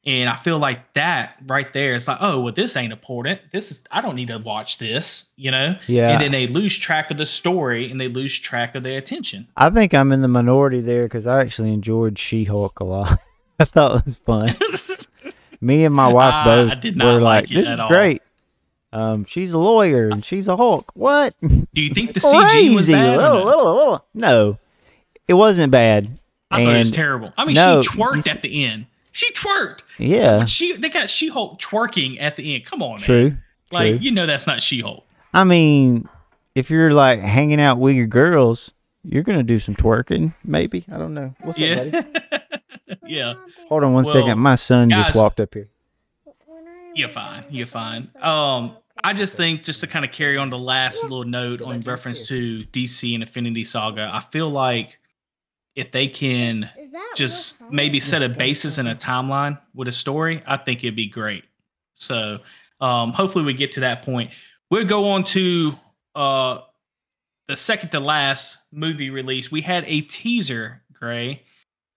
[0.06, 3.40] And I feel like that right there is like, oh, well, this ain't important.
[3.52, 5.78] This is I don't need to watch this, you know.
[5.88, 6.10] Yeah.
[6.12, 9.48] And then they lose track of the story and they lose track of their attention.
[9.56, 13.20] I think I'm in the minority there because I actually enjoyed She-Hulk a lot.
[13.60, 14.56] I thought it was fun.
[15.62, 18.22] Me and my wife both I did were like, like "This is all." great."
[18.94, 20.92] Um, she's a lawyer and she's a Hulk.
[20.94, 21.34] What?
[21.42, 23.18] Do you think the CG was bad?
[23.18, 23.46] Whoa, no?
[23.46, 24.02] whoa, whoa.
[24.14, 24.58] No,
[25.28, 26.20] it wasn't bad.
[26.52, 27.34] I thought it was terrible.
[27.36, 28.86] I mean, No, she twerked at the end.
[29.12, 29.80] She twerked.
[29.98, 32.66] Yeah, she they got She Hulk twerking at the end.
[32.66, 33.00] Come on, man.
[33.00, 33.38] true.
[33.72, 33.98] Like true.
[34.00, 35.04] you know that's not She Hulk.
[35.34, 36.08] I mean,
[36.54, 38.72] if you're like hanging out with your girls,
[39.04, 40.86] you're gonna do some twerking, maybe.
[40.92, 41.34] I don't know.
[41.42, 42.04] What's Yeah.
[43.08, 43.34] yeah.
[43.70, 44.38] Hold on one Well, second.
[44.40, 45.70] My son just walked up here.
[46.96, 47.44] You're fine.
[47.50, 48.10] You're fine.
[48.22, 51.82] Um, I just think just to kind of carry on the last little note on
[51.82, 54.98] reference to DC and Infinity Saga, I feel like
[55.76, 56.70] if they can
[57.16, 61.08] just maybe set a basis and a timeline with a story, I think it'd be
[61.08, 61.44] great.
[61.96, 62.40] So
[62.80, 64.32] um, hopefully we get to that point.
[64.70, 65.72] We'll go on to
[66.16, 66.60] uh,
[67.48, 69.52] the second to last movie release.
[69.52, 71.44] We had a teaser, Gray,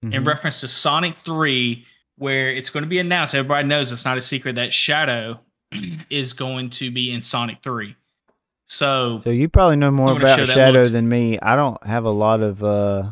[0.03, 0.27] in Mhm.
[0.27, 1.85] reference to Sonic 3,
[2.17, 3.35] where it's going to be announced.
[3.35, 5.41] Everybody knows it's not a secret that Shadow
[6.11, 7.97] is going to be in Sonic 3.
[8.67, 11.39] So So you probably know more I'm gonna show about Shadow than me.
[11.41, 12.63] I don't have a lot of.
[12.63, 13.11] uh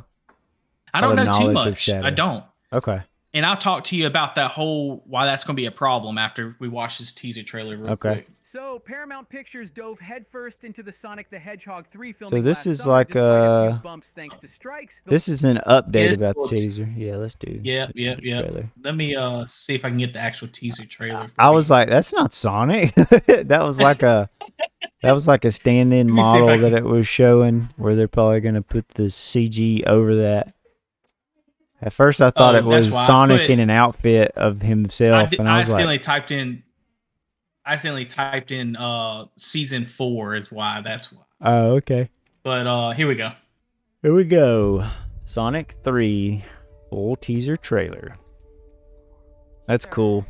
[0.92, 1.78] I don't know too much.
[1.78, 2.06] Shadow.
[2.06, 2.44] I don't.
[2.72, 3.02] Okay.
[3.34, 6.18] And I'll talk to you about that whole why that's going to be a problem
[6.18, 8.14] after we watch this teaser trailer real Okay.
[8.14, 8.28] quick.
[8.42, 12.30] So Paramount Pictures dove headfirst into the Sonic the Hedgehog 3 film.
[12.30, 15.02] So this last is summer, like, despite a few uh, bumps thanks to strikes.
[15.04, 16.88] This is an update Yes, about the teaser.
[16.96, 17.58] Yeah, let's do.
[17.64, 18.42] Yeah, yeah, yeah.
[18.42, 18.70] trailer.
[18.84, 21.26] Let me uh see if I can get the actual teaser trailer.
[21.26, 21.54] for I you.
[21.54, 22.94] was like, that's not Sonic.
[22.94, 24.30] that was like a
[25.02, 27.96] that was like a stand-in Let me see if model that it was showing where
[27.96, 30.52] they're probably gonna put the CG over that.
[31.84, 34.32] At first, I thought Oh, it was that's why I Sonic put- in an outfit
[34.36, 36.62] of I, himself, did, and I I was accidentally like, typed in
[37.66, 41.22] I accidentally typed in uh season 4 is why that's why.
[41.42, 42.08] "Oh, okay,
[42.42, 43.30] But uh here we go.
[44.02, 44.86] here we go."
[45.26, 46.42] Sonic Three
[46.90, 48.16] full teaser trailer.
[49.66, 50.24] That's cool.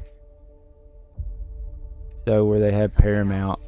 [2.27, 3.59] So where they have Paramount,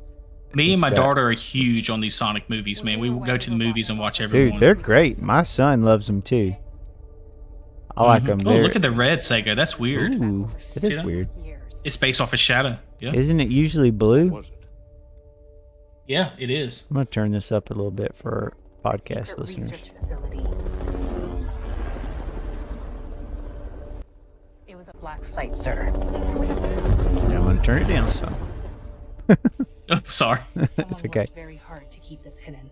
[0.54, 2.98] Me and my got- daughter are huge on these Sonic movies, man.
[3.00, 4.60] We will go to the movies and watch every dude, one.
[4.60, 5.20] they're great.
[5.20, 6.56] My son loves them too.
[7.96, 8.44] I like Mhm.
[8.44, 8.48] them.
[8.48, 9.54] Oh, look at the red Sega.
[9.56, 10.14] That's weird.
[10.16, 11.06] Ooh, it See is that?
[11.06, 11.28] weird.
[11.84, 12.78] It's based off of Shadow.
[13.00, 13.12] Yeah.
[13.14, 14.42] Isn't it usually blue?
[16.06, 16.86] Yeah, it is.
[16.90, 18.52] I'm gonna turn this up a little bit for
[18.84, 19.70] podcast listeners.
[24.66, 25.92] It was a black site, sir.
[25.94, 28.34] Yeah, I'm gonna turn it down some.
[29.88, 30.40] Oh, sorry.
[30.56, 31.26] It's okay.
[31.32, 32.70] very hard to keep this hidden.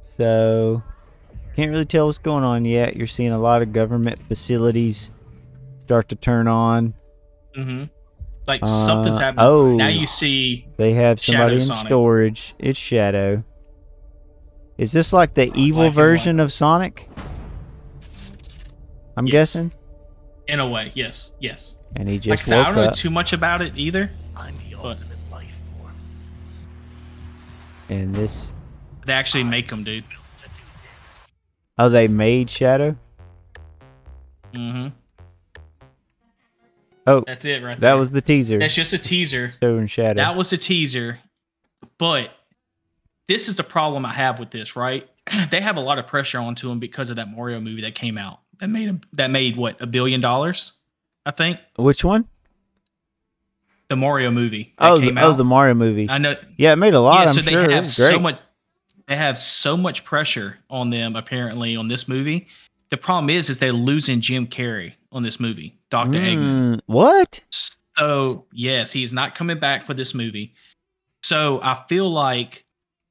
[0.00, 0.82] So
[1.58, 2.94] can't really tell what's going on yet.
[2.94, 5.10] You're seeing a lot of government facilities
[5.86, 6.94] start to turn on.
[7.56, 7.84] Mm-hmm.
[8.46, 9.44] Like Uh, something's happening.
[9.44, 9.74] oh.
[9.74, 10.68] Now you see.
[10.76, 11.86] They have somebody Shadow in Sonic.
[11.88, 12.54] storage.
[12.60, 13.42] It's Shadow.
[14.76, 17.08] Is this like the evil version of Sonic?
[19.16, 19.32] I'm Yes.
[19.32, 19.72] guessing.
[20.46, 21.76] In a way, yes, yes.
[21.96, 22.94] And he Like I just I woke don't know up.
[22.94, 24.10] too much about it either.
[24.36, 25.92] I'm the But- ultimate life form.
[27.90, 28.52] and this.
[29.06, 30.04] They actually make them, dude.
[31.78, 32.96] Oh, they made Shadow.
[34.52, 34.88] Mm-hmm.
[37.06, 37.96] Oh, That's it, right that there.
[37.96, 38.58] was the teaser.
[38.58, 39.52] That's just a teaser.
[39.62, 40.16] Showing Shadow.
[40.18, 41.18] That was a teaser.
[41.96, 42.30] But
[43.28, 45.08] this is the problem I have with this, right?
[45.50, 48.18] They have a lot of pressure onto them because of that Mario movie that came
[48.18, 48.40] out.
[48.60, 50.72] That made a, that made what a billion dollars,
[51.24, 51.58] I think.
[51.76, 52.26] Which one?
[53.88, 54.74] The Mario movie.
[54.78, 56.08] That Oh, came the, oh, the Mario movie.
[56.10, 56.34] I know.
[56.56, 57.20] Yeah, it made a lot.
[57.22, 57.66] yeah, I'm so sure.
[57.66, 58.38] they It have so much.
[59.08, 62.46] They have so much pressure on them apparently on this movie.
[62.90, 66.74] The problem is, is they're losing Jim Carrey on this movie, Doctor Eggman.
[66.76, 67.42] Mm, what?
[67.96, 70.54] So yes, he's not coming back for this movie.
[71.22, 72.64] So I feel like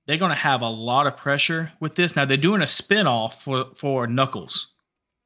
[0.06, 2.16] they're gonna have a lot of pressure with this.
[2.16, 4.68] Now they're doing a spin-off for, for Knuckles.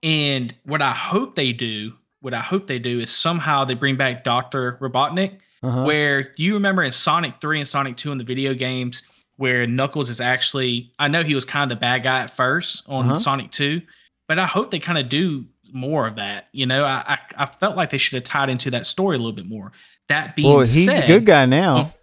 [0.03, 3.97] And what I hope they do, what I hope they do is somehow they bring
[3.97, 4.77] back Dr.
[4.81, 5.83] Robotnik, Uh-huh.
[5.83, 9.03] where do you remember in Sonic 3 and Sonic 2 in the video games
[9.37, 12.83] where Knuckles is actually I know he was kind of the bad guy at first
[12.87, 13.19] on Uh-huh.
[13.19, 13.81] Sonic 2,
[14.27, 16.47] but I hope they kind of do more of that.
[16.51, 19.19] You know, I, I I felt like they should have tied into that story a
[19.19, 19.71] little bit more.
[20.09, 21.77] That being well, he's said, a good guy now.
[21.77, 21.93] Oh,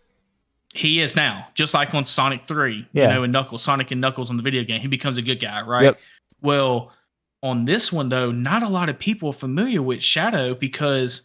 [0.74, 3.08] he is now, just like on Sonic 3, Yeah.
[3.08, 5.40] you know, and Knuckles, Sonic and Knuckles on the video game, he becomes a good
[5.40, 5.82] guy, right?
[5.84, 5.98] Yep.
[6.40, 6.92] Well,
[7.42, 11.22] on this one though, not a lot of people are familiar with Shadow because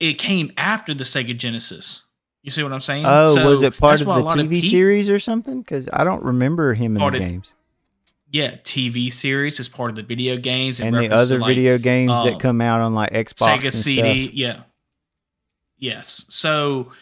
[0.00, 2.04] it came after the Sega Genesis.
[2.42, 3.04] You see what I'm saying?
[3.06, 5.60] Oh, So was it part of the TV peop- series or something?
[5.62, 7.54] Because I don't remember him in the of- games.
[8.30, 12.10] Yeah, TV series is part of the video games And the other like, video games
[12.24, 14.24] that um, come out on like Xbox Sega and CD.
[14.24, 14.34] stuff.
[14.34, 14.60] Yeah.
[15.78, 16.24] Yes.
[16.30, 16.92] So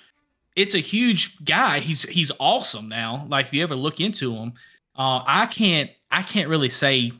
[0.56, 1.80] it's a huge guy.
[1.80, 3.26] He's he's awesome now.
[3.28, 4.54] Like if you ever look into him,
[4.96, 7.12] uh, I can't I can't really say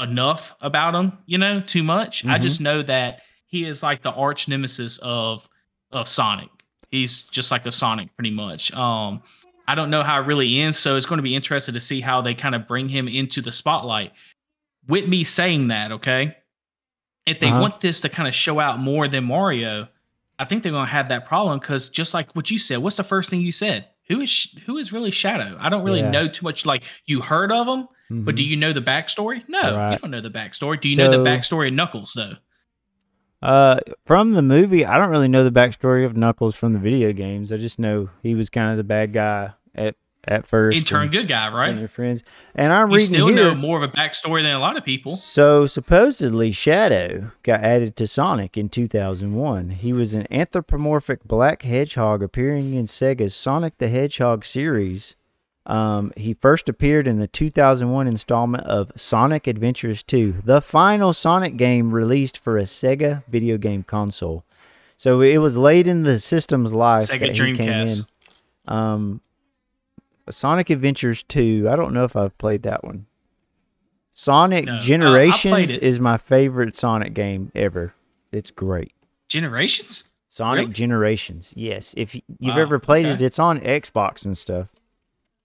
[0.00, 1.18] enough about him.
[1.26, 2.24] You know, too much.
[2.26, 2.42] I Mhm.
[2.42, 5.48] just know that he is like the arch nemesis of
[5.92, 6.48] of Sonic.
[6.92, 8.70] He's just like a Sonic, pretty much.
[8.74, 9.22] Um,
[9.66, 12.02] I don't know how it really ends, so it's going to be interesting to see
[12.02, 14.12] how they kind of bring him into the spotlight.
[14.86, 16.36] With me saying that, okay,
[17.24, 17.60] if they Uh-huh.
[17.60, 19.88] want this to kind of show out more than Mario,
[20.38, 22.96] I think they're going to have that problem because just like what you said, what's
[22.96, 23.86] the first thing you said?
[24.08, 25.56] Who is who is really Shadow?
[25.60, 26.10] I don't really Yeah.
[26.10, 26.66] know too much.
[26.66, 28.36] Like you heard of him, but Mhm.
[28.36, 29.48] do you know the backstory?
[29.48, 30.78] No, you don't know the backstory.
[30.78, 32.34] Do you know the backstory of Knuckles though?
[33.42, 37.12] Uh, from the movie, I don't really know the backstory of Knuckles from the video
[37.12, 37.50] games.
[37.52, 40.78] I just know he was kind of the bad guy at at first.
[40.78, 41.70] He turned and- good guy, right?
[41.70, 42.22] and their friends.
[42.54, 43.36] And I'm You reading still here.
[43.36, 45.16] know more of a backstory than a lot of people.
[45.16, 49.70] So supposedly Shadow got added to Sonic in 2001.
[49.70, 55.16] He was an anthropomorphic black hedgehog appearing in Sega's Sonic the Hedgehog series.
[55.64, 61.56] Um, he first appeared in the 2001 installment of Sonic Adventures 2, the final Sonic
[61.56, 64.44] game released for a Sega video game console.
[64.96, 67.98] So it was late in the system's life Sega that he came in.
[68.66, 69.20] Um,
[70.30, 71.68] Sonic Adventures 2.
[71.70, 73.06] I don't know if I've played that one.
[74.14, 75.82] Sonic No, uh, Generations it.
[75.82, 77.94] is my favorite Sonic game ever.
[78.30, 78.92] It's great.
[79.28, 80.04] Generations?
[80.28, 80.72] Sonic Really?
[80.72, 81.54] Generations.
[81.56, 84.68] Yes, if you've Wow, ever played it, it's on Xbox and stuff.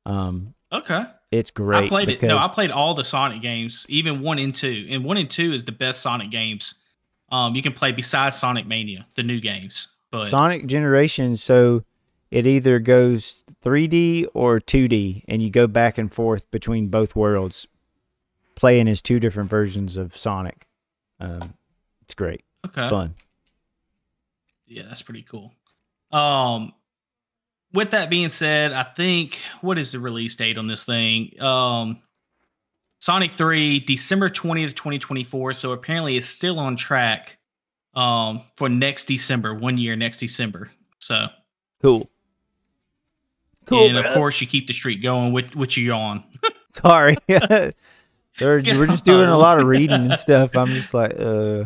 [0.08, 1.04] Um, Okay.
[1.32, 1.86] it's great.
[1.86, 2.22] I played it.
[2.24, 4.88] No, I played all the Sonic games, even one and two.
[4.90, 6.76] And one and two is the best Sonic games.
[7.30, 9.90] Um, you can play besides Sonic Mania, the new games.
[10.12, 11.44] But Sonic Generations.
[11.44, 11.84] So
[12.32, 17.68] it either goes 3D or 2D, and you go back and forth between both worlds,
[18.56, 20.66] playing as two different versions of Sonic.
[21.20, 21.54] Um,
[22.02, 22.44] it's great.
[22.66, 23.16] okay, It's fun.
[24.66, 25.54] yeah, that's pretty cool.
[26.12, 26.74] Um,
[27.74, 31.40] with that being said, I think what is the release date on this thing?
[31.42, 32.02] Um,
[33.00, 35.54] Sonic Three, December twentieth, twenty twenty four.
[35.54, 37.38] So apparently, it's still on track.
[37.94, 40.70] Um, for next December, one year next December.
[41.00, 41.28] So,
[41.82, 42.08] Cool.
[43.66, 43.88] Cool.
[43.90, 46.24] and of course, you keep the streak going with which you're on.
[46.72, 47.18] Sorry.
[48.40, 50.56] We're just doing a lot of reading and stuff.
[50.56, 51.66] I'm just like, uh,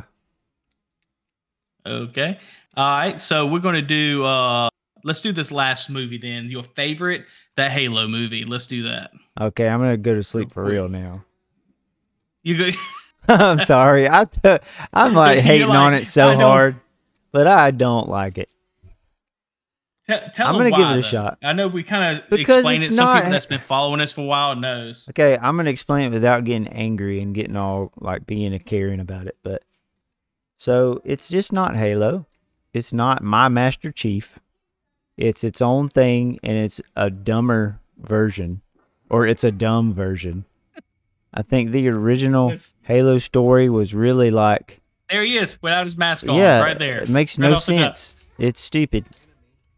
[1.85, 2.39] Okay.
[2.77, 3.19] All right.
[3.19, 4.69] So we're gonna do uh
[5.03, 6.49] let's do this last movie then.
[6.49, 8.45] Your favorite, that Halo movie.
[8.45, 9.11] Let's do that.
[9.39, 11.23] okay, I'm gonna go to sleep for real now.
[12.43, 12.77] You go
[13.27, 14.09] I'm sorry.
[14.09, 14.61] I th-
[14.93, 16.75] I'm like hating on it so hard,
[17.31, 18.49] but I don't like it.
[20.09, 21.01] I'm gonna give it a though.
[21.01, 21.37] shot.
[21.41, 22.93] I know we kind of explained it.
[22.93, 25.07] Some not- people that's been following us for a while knows.
[25.09, 28.99] Okay, I'm gonna explain it without getting angry and getting all like being a caring
[28.99, 29.37] about it.
[29.43, 29.63] But
[30.57, 32.25] so it's just not Halo.
[32.73, 34.39] It's not my Master Chief.
[35.17, 38.61] It's its own thing, and it's a dumber version,
[39.09, 40.45] or it's a dumb version.
[41.33, 45.97] I think the original It's- Halo story was really like, There he is, without his
[45.97, 46.99] mask on, yeah, right there.
[47.03, 47.95] It makes Right no off the bat.
[47.95, 48.15] sense.
[48.39, 49.05] It's stupid.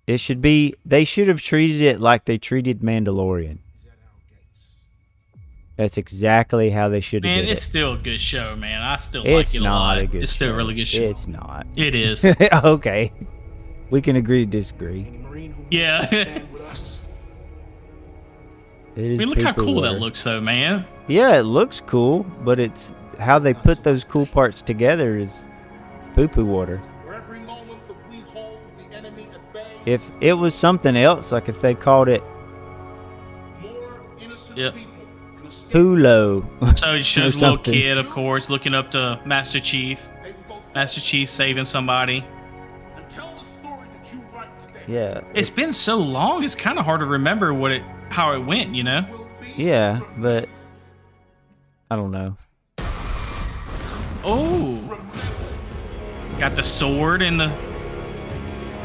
[0.08, 0.76] It should be.
[0.86, 3.60] They should have treated it like they treated Mandalorian.
[5.76, 7.66] That's exactly how they should have Man, it's it.
[7.66, 8.82] still a good show, man.
[8.82, 9.98] I still It's like it a not lot.
[9.98, 11.02] a good it's still a really good show.
[11.02, 11.66] It's not.
[11.76, 12.24] It is.
[12.64, 13.12] okay.
[13.94, 15.06] We can agree to disagree.
[15.70, 16.42] yeah.
[18.96, 20.86] It I mean, look how poo-poo cool that looks, though, man.
[21.08, 25.48] Yeah, it looks cool, but it's how they put those cool parts together is
[26.14, 26.80] poo poo water.
[29.88, 32.24] If it was something else, like if they called it
[34.56, 34.76] Yep.
[35.72, 40.08] Hulo, So it Or shows a little kid, of course, looking up to Master Chief.
[40.76, 42.24] Master Chief saving somebody.
[44.88, 48.40] Yeah, It's been so long; it's kind of hard to remember what it, how it
[48.40, 48.74] went.
[48.76, 49.06] You know?
[49.56, 50.48] yeah, but
[51.92, 52.36] I don't know.
[54.26, 54.80] Oh,
[56.40, 57.52] got the sword and the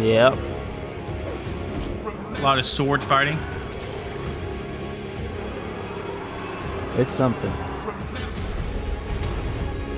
[0.00, 0.34] Yep,
[2.04, 3.38] a lot of sword fighting.
[6.96, 7.52] it's something.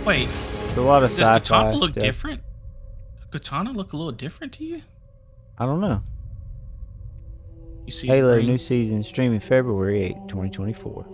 [0.04, 0.28] Wait,
[0.68, 2.42] It's a lot of does sci-fi Katana look different?
[3.30, 4.82] Katana look a little different to you?
[5.60, 6.02] I don't know.
[7.86, 8.46] You see, Halo green?
[8.46, 11.06] new season streaming February 8, 2024.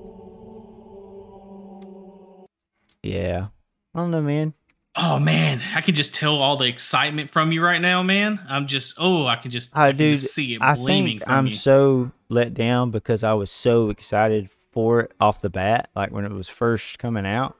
[3.02, 3.48] Yeah.
[3.94, 4.54] I don't know, man.
[4.98, 8.40] Oh man, I can just tell all the excitement from you right now, man.
[8.48, 10.10] I'm just, oh, I can just, I I can do.
[10.16, 11.52] just see it I gleaming think I'm you.
[11.52, 15.90] so let down because I was so excited for it off the bat.
[15.94, 17.56] Like when it was first coming out,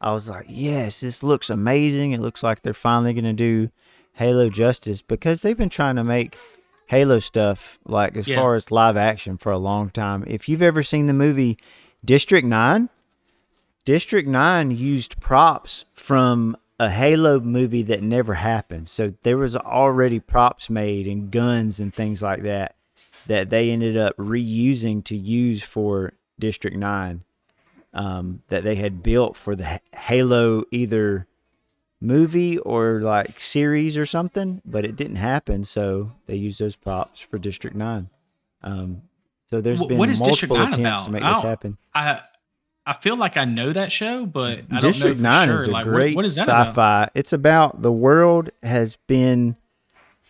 [0.00, 2.10] I was like, "Yes, this looks amazing.
[2.10, 3.70] It looks like they're finally gonna do
[4.20, 6.36] Halo justice." Because they've been trying to make
[6.86, 8.36] Halo stuff like as Yeah.
[8.36, 10.22] far as live action for a long time.
[10.26, 11.58] If you've ever seen the movie
[12.04, 12.88] District Nine,
[13.84, 18.88] District 9 used props from a Halo movie that never happened.
[18.88, 22.76] So there was already props made and guns and things like that.
[23.26, 27.22] that they ended up reusing to use for District Nine.
[27.92, 31.26] Um, that they had built for the Halo either
[32.00, 35.64] movie or like series or something, but it didn't happen.
[35.64, 38.08] So they used those props for District Nine.
[38.62, 39.02] Um,
[39.46, 41.04] so there's been what is District multiple 9 attempts about?
[41.06, 41.78] to make this happen.
[41.94, 42.20] I
[42.86, 45.62] I feel like I know that show, but I District don't know for Nine sure.
[45.62, 47.08] is a like, what- great what is sci-fi.
[47.14, 49.56] It's about the world has been.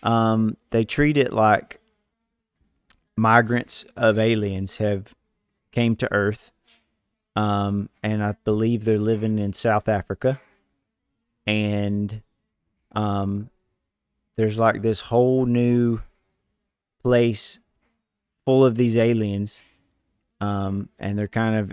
[0.03, 1.79] Um, they treat it like
[3.16, 5.14] migrants of aliens have
[5.73, 6.53] came to Earth,
[7.37, 10.41] um, and I believe they're living in South Africa,
[11.47, 12.22] and
[12.93, 13.51] um,
[14.36, 16.01] there's like this whole new
[17.03, 17.59] place
[18.45, 19.61] full of these aliens,
[20.41, 21.72] um, and they're kind of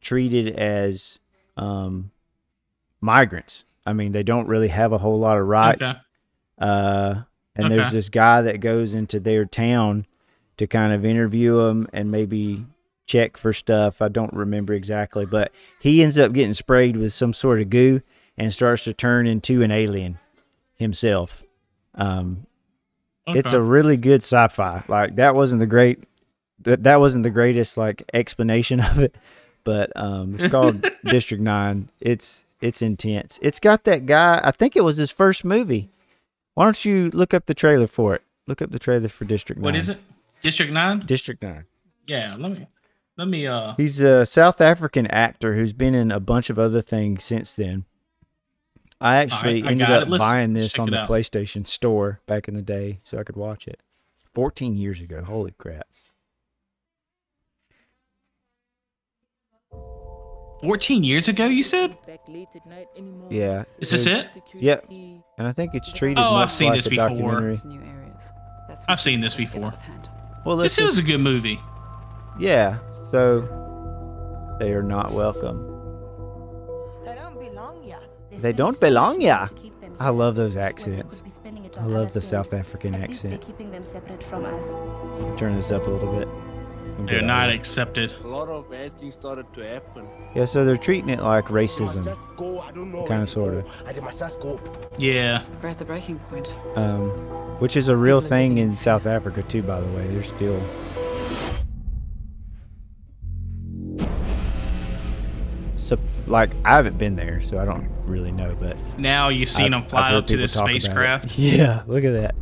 [0.00, 1.18] treated as
[1.56, 2.10] um,
[3.00, 3.64] migrants.
[3.84, 5.82] I mean, they don't really have a whole lot of rights.
[5.82, 5.98] Okay.
[6.58, 7.14] Uh,
[7.56, 7.76] and Okay.
[7.76, 10.06] there's this guy that goes into their town
[10.56, 12.64] to kind of interview them and maybe
[13.06, 14.00] check for stuff.
[14.00, 18.00] I don't remember exactly, but he ends up getting sprayed with some sort of goo
[18.38, 20.18] and starts to turn into an alien
[20.74, 21.42] himself.
[21.94, 22.46] Um,
[23.26, 24.84] It's a really good sci-fi.
[24.88, 26.04] Like that wasn't the great
[26.60, 29.14] that that wasn't the greatest like explanation of it,
[29.64, 31.88] but um, it's called District Nine.
[32.00, 33.38] It's it's intense.
[33.42, 34.40] It's got that guy.
[34.42, 35.90] I think it was his first movie.
[36.54, 38.22] Why don't you look up the trailer for it?
[38.46, 39.64] Look up the trailer for District Nine.
[39.64, 39.98] What is it?
[40.42, 41.00] District Nine?
[41.00, 41.64] District Nine.
[42.06, 42.36] Yeah.
[42.38, 42.66] Let me
[43.16, 43.74] let me uh.
[43.76, 47.84] He's a South African actor who's been in a bunch of other things since then.
[49.02, 51.08] I actually I ended up buying this on the out.
[51.08, 53.80] PlayStation Store back in the day so I could watch it.
[54.34, 55.22] 14 years ago.
[55.22, 55.86] Holy crap.
[60.62, 61.96] 14 years ago, you said?
[63.30, 63.64] Yeah.
[63.80, 64.28] Is this it?
[64.54, 64.84] Yep.
[64.90, 67.08] And I think it's treated Oh, I've seen like this before.
[67.08, 67.60] documentary.
[67.64, 68.22] New areas.
[68.68, 69.74] That's I've seen this before.
[70.46, 71.58] Well, This let's was a good movie.
[72.38, 72.78] yeah.
[73.10, 73.40] So
[74.60, 75.71] they are not welcome.
[78.38, 79.48] They don't belong here.
[80.00, 81.22] I love those accents.
[81.78, 83.40] I love the South African accent.
[83.42, 85.38] keeping them separate from us.
[85.38, 86.28] Turn this up a little bit.
[87.06, 88.14] They're not out accepted.
[88.24, 90.06] A lot of bad things started to happen.
[90.34, 92.04] Yeah, so they're treating it like racism,
[93.08, 93.64] kind of, sort of.
[94.98, 95.42] Yeah.
[95.62, 96.54] We're at the breaking point.
[96.76, 97.08] um,
[97.58, 99.62] which is a real thing in South Africa too.
[99.62, 100.60] By the way, they're still.
[105.92, 108.56] So, like, I haven't been there, so I don't really know.
[108.58, 110.80] But Now you've seen I've- them fly up to people this talk about it.
[110.82, 111.38] spacecraft.
[111.38, 112.34] Yeah, look at that.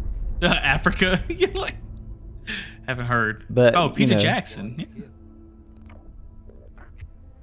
[0.64, 1.20] Africa.
[1.28, 1.74] You're like,
[2.86, 3.44] haven't heard.
[3.50, 4.18] But, oh, you Peter know.
[4.20, 4.74] Jackson.
[4.78, 5.04] Yeah.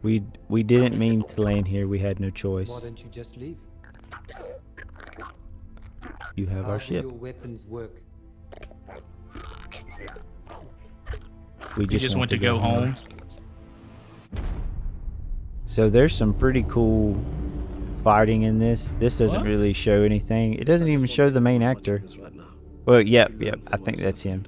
[0.03, 1.87] We we didn't mean to land here.
[1.87, 2.69] We had no choice.
[2.69, 3.57] Why don't you just leave?
[6.35, 7.03] You have How our ship.
[7.03, 7.91] your weapons work?
[11.75, 12.95] We You just, just want to go home.
[15.77, 17.15] So there's some pretty cool
[18.03, 18.95] fighting in this.
[18.97, 19.47] This doesn't What?
[19.47, 20.55] really show anything.
[20.55, 22.01] It doesn't even show the main actor.
[22.19, 22.33] Right.
[22.87, 23.59] Well, yep, yep.
[23.67, 24.45] I think that's him.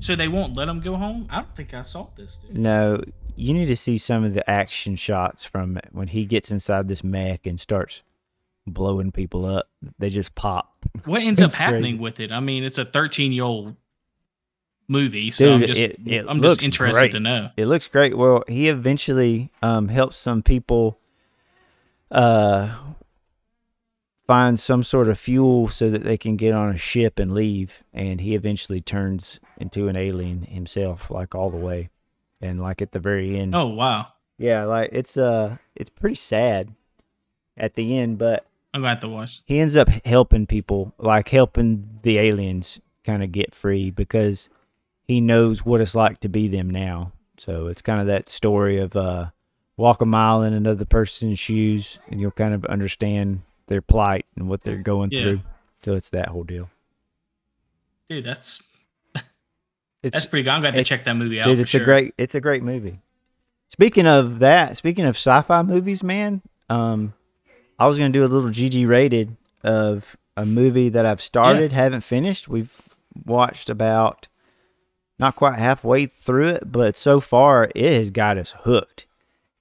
[0.00, 1.28] So they won't let him go home?
[1.30, 2.38] I don't think I saw this.
[2.38, 2.58] Dude.
[2.58, 3.00] No,
[3.36, 6.88] you need to see some of the action shots from it when he gets inside
[6.88, 8.02] this mech and starts
[8.66, 9.68] blowing people up.
[10.00, 10.84] They just pop.
[11.04, 11.98] What ends up happening crazy.
[11.98, 12.32] with it?
[12.32, 13.76] I mean, it's a 13 year old
[14.88, 17.12] movie, so Dude, I'm just it- it I'm just interested great.
[17.12, 17.50] to know.
[17.56, 18.16] It looks great.
[18.16, 20.98] Well, he eventually um, helps some people
[22.10, 22.74] uh,
[24.26, 27.82] find some sort of fuel so that they can get on a ship and leave.
[27.92, 31.90] And he eventually turns into an alien himself, like all the way.
[32.40, 34.08] And like at the very end, Oh wow,
[34.38, 36.74] yeah, like it's uh, it's pretty sad
[37.56, 39.40] at the end, but I'm gonna have to watch.
[39.46, 44.50] he ends up helping people, like helping the aliens kind of get free because
[45.06, 47.12] he knows what it's like to be them now.
[47.38, 49.26] So it's kind of that story of uh,
[49.76, 54.48] walk a mile in another person's shoes, and you'll kind of understand their plight and
[54.48, 55.20] what they're going Yeah.
[55.22, 55.40] through.
[55.84, 56.70] So it's that whole deal.
[58.08, 58.62] Dude, that's
[60.02, 60.50] It's that's pretty good.
[60.50, 61.46] I'm gonna have check that movie out.
[61.46, 61.82] dude, it's sure.
[61.82, 63.00] a great it's a great movie.
[63.68, 67.14] Speaking of that, speaking of sci-fi movies, man, um,
[67.78, 72.02] I was gonna do a little GG rated of a movie that I've started, haven't
[72.02, 72.48] finished.
[72.48, 72.72] We've
[73.24, 74.28] watched about
[75.18, 79.06] not quite halfway through it, but so far it has got us hooked.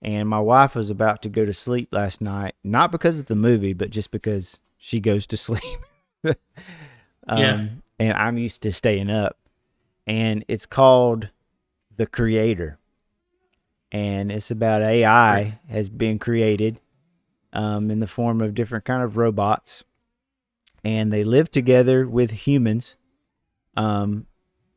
[0.01, 3.35] And my wife was about to go to sleep last night, not because of the
[3.35, 5.79] movie, but just because she goes to sleep.
[6.23, 6.35] um,
[7.37, 7.67] Yeah.
[7.97, 9.37] And I'm used to staying up.
[10.05, 11.29] And it's called
[11.95, 12.77] The Creator.
[13.91, 16.81] And it's about AI has been created
[17.53, 19.83] um, in the form of different kind of robots.
[20.83, 22.97] And they live together with humans.
[23.77, 24.27] Um,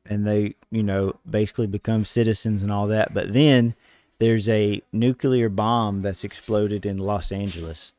[0.09, 3.12] and they you know basically become citizens and all that.
[3.14, 3.74] But then
[4.18, 7.92] there's a nuclear bomb that's exploded in Los Angeles,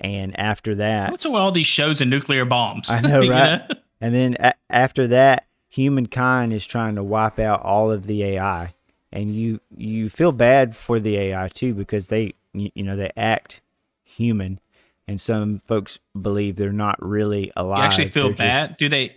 [0.00, 2.90] and after that, What's with all these shows and nuclear bombs?
[2.90, 3.62] I know, You right?
[4.00, 8.74] And then a- after that, humankind is trying to wipe out all of the AI,
[9.12, 13.12] and you you feel bad for the AI too because they you, you know they
[13.16, 13.60] act
[14.02, 14.58] human,
[15.06, 17.78] and some folks believe they're not really alive.
[17.78, 18.38] You actually feel They're just-
[18.70, 18.76] bad?
[18.76, 19.14] Do they?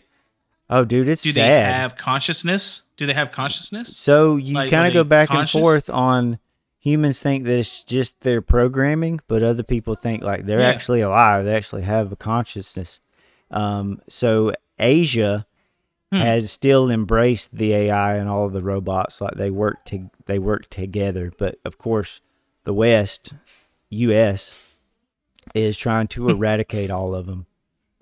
[0.70, 1.44] Oh, dude, it's Do sad.
[1.44, 2.84] they have consciousness?
[2.98, 3.96] Do they have consciousness?
[3.98, 5.56] So you Like, kind of go back conscious?
[5.56, 6.40] and forth on
[6.80, 10.68] humans think that it's just their programming, but other people think like they're Yeah.
[10.70, 11.46] actually alive.
[11.46, 13.00] They actually have a consciousness.
[13.52, 15.46] Um, so Asia
[16.12, 16.20] Hmm.
[16.20, 19.20] has still embraced the AI and all of the robots.
[19.22, 21.32] Like they work to they work together.
[21.38, 22.22] But of course,
[22.66, 23.34] the West,
[23.90, 24.74] U.S.
[25.56, 27.46] is trying to eradicate all of them.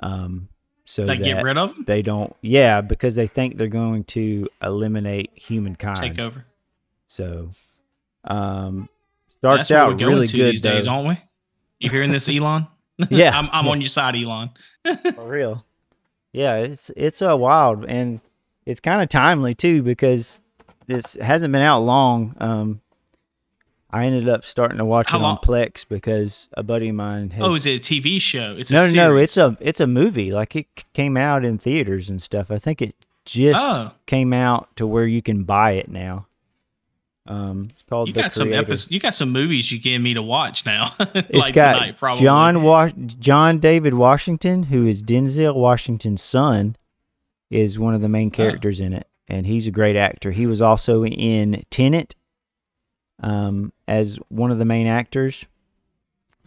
[0.01, 0.49] Um,
[0.91, 1.85] so Like get rid of them?
[1.87, 2.35] they don't.
[2.41, 5.95] Yeah, because they think they're going to eliminate humankind.
[5.97, 6.45] Take over.
[7.07, 7.51] So,
[8.25, 8.89] um,
[9.29, 11.17] starts That's out really good these days, aren't we?
[11.79, 12.67] You hearing this, Elon?
[13.09, 13.37] Yeah.
[13.37, 14.51] I'm, I'm on your side, Elon.
[15.15, 15.65] For real.
[16.33, 18.19] Yeah, it's it's a wild and
[18.65, 20.39] it's kind of timely too because
[20.87, 22.35] this hasn't been out long.
[22.39, 22.81] Um,
[23.93, 26.95] I ended up starting to watch How it on long- Plex because a buddy of
[26.95, 27.43] mine has.
[27.43, 28.55] Oh, is it a TV show?
[28.57, 30.31] It's a no, no, it's a it's a movie.
[30.31, 32.49] Like it came out in theaters and stuff.
[32.51, 33.91] I think it just Oh.
[34.05, 36.25] came out to where you can buy it now.
[37.27, 38.63] Um, it's called You The got some Creator.
[38.63, 38.91] episodes.
[38.91, 40.93] You got some movies you gave me to watch now.
[41.13, 42.21] It's like got tonight, probably.
[42.23, 42.89] John Wa-
[43.19, 46.75] John David Washington, who is Denzel Washington's son,
[47.51, 50.31] is one of the main characters in it, and he's a great actor.
[50.31, 52.15] He was also in Tenet
[53.21, 55.45] um, as one of the main actors,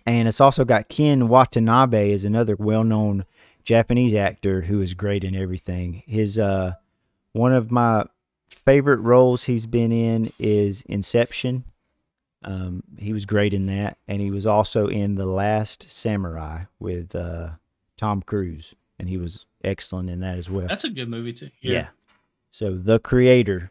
[0.06, 3.24] and it's also got Ken Watanabe as another well-known
[3.62, 6.02] Japanese actor who is great in everything.
[6.06, 6.74] His uh,
[7.32, 8.04] one of my
[8.48, 11.64] favorite roles he's been in is Inception.
[12.42, 17.16] Um, he was great in that, and he was also in The Last Samurai with
[17.16, 17.50] uh,
[17.96, 20.66] Tom Cruise, and he was excellent in that as well.
[20.68, 21.50] That's a good movie too.
[21.62, 21.88] yeah.
[22.50, 23.70] So the creator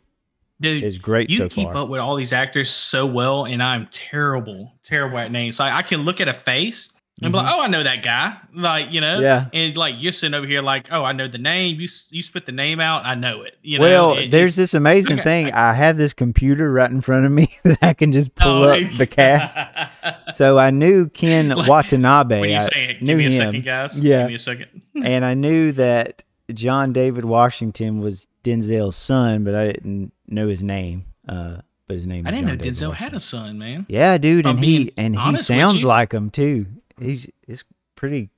[0.62, 1.78] dude, is great you so keep far.
[1.84, 5.60] up with all these actors so well, and I'm terrible, terrible at names.
[5.60, 6.90] Like I can look at a face
[7.22, 9.24] and be like, "Oh, I know that guy." Like you know, Mm-hmm.
[9.24, 9.46] Yeah.
[9.54, 12.46] And like you're sitting over here, like, "Oh, I know the name." You you spit
[12.46, 13.56] the name out, I know it.
[13.62, 15.24] You know, well, It- there's this amazing okay.
[15.24, 15.52] thing.
[15.54, 18.70] I have this computer right in front of me that I can just pull Oh,
[18.70, 19.58] up the cast.
[20.36, 22.42] so I knew Ken Like, Watanabe.
[22.42, 22.98] Are you I saying?
[23.02, 23.38] knew Give me a him.
[23.48, 24.00] second, guys.
[24.00, 24.20] Yeah.
[24.22, 24.82] Give me a second.
[25.04, 26.24] and I knew that
[26.54, 31.06] John David Washington was Denzel's son, but I didn't know his name.
[31.28, 32.26] Uh, but his name.
[32.28, 33.04] I didn't know John David Denzel Washington.
[33.04, 33.86] had a son, man.
[33.90, 36.66] Yeah, dude, and he and he sounds like him too.
[37.00, 37.64] He's it's
[37.96, 38.30] pretty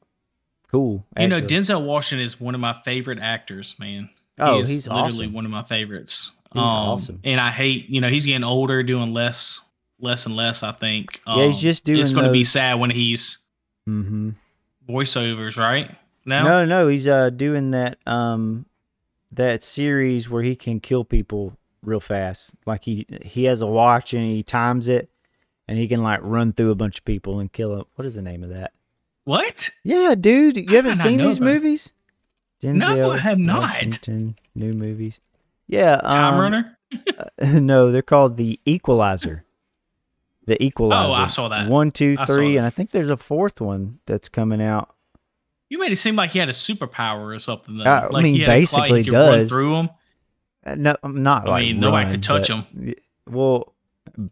[0.72, 1.06] cool.
[1.20, 1.42] You know.
[1.42, 4.10] Denzel Washington is one of my favorite actors, man.
[4.40, 5.34] Oh, He he's literally awesome.
[5.34, 6.32] one of my favorites.
[6.54, 7.20] He's awesome.
[7.24, 9.60] And I hate, you know, he's getting older, doing less,
[10.00, 10.64] less and less.
[10.64, 11.20] I think.
[11.28, 13.40] Yeah, he's Um, just doing It's going to be sad when he's
[13.88, 14.30] Mm-hmm.
[14.90, 15.90] voiceovers, right?
[16.26, 18.66] No, No, no, he's uh doing that um
[19.36, 22.52] that series where he can kill people real fast.
[22.66, 25.10] Like he he has a watch and he times it,
[25.68, 27.86] and he can like run through a bunch of people and kill them.
[27.96, 28.74] What is the name of that?
[29.24, 29.72] What?
[29.84, 31.92] Yeah, dude, you haven't seen these about movies?
[32.62, 33.62] No, I have not.
[33.62, 35.20] Washington, new movies.
[35.68, 36.78] Yeah, Time um, Runner.
[37.62, 39.44] no, they're called the Equalizer.
[40.46, 41.10] The Equalizer.
[41.10, 41.70] Oh, I saw that.
[41.70, 42.58] One, two, three, I saw three, that.
[42.58, 44.95] and I think there's a fourth one that's coming out.
[45.70, 47.78] You made it seem like he had a superpower or something.
[47.78, 47.86] Though.
[47.86, 49.50] Uh, I like mean, he had a clock, basically he could run does.
[49.50, 49.90] through them.
[50.66, 52.94] Uh, No, I'm not I like mean, nobody could touch but- him.
[53.28, 53.74] Well,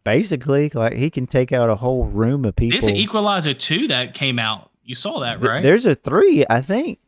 [0.04, 2.80] basically, like he can take out a whole room of people.
[2.80, 4.70] There's an Equalizer two that came out.
[4.84, 5.64] You saw that, Th- right?
[5.64, 7.00] There's a three, I think.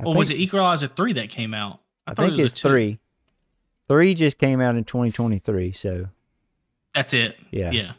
[0.00, 1.80] I or was it Equalizer three that came out?
[2.06, 2.98] I, it think was a it's three.
[3.88, 6.08] Three just came out in 2023, so
[6.92, 7.36] That's it.
[7.50, 7.70] Yeah.
[7.70, 7.92] yeah.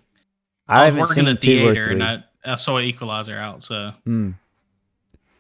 [0.68, 3.94] I, I, was haven't working seen the theater and I, I saw Equalizer out, so
[4.06, 4.32] Hmm.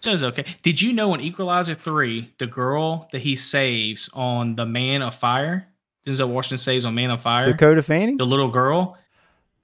[0.07, 0.45] Okay.
[0.63, 5.13] Did you know in Equalizer three, the girl that he saves on the Man of
[5.15, 5.67] Fire,
[6.05, 8.17] Denzel Washington saves on Man of Fire, Dakota Fanning.
[8.17, 8.97] the little girl,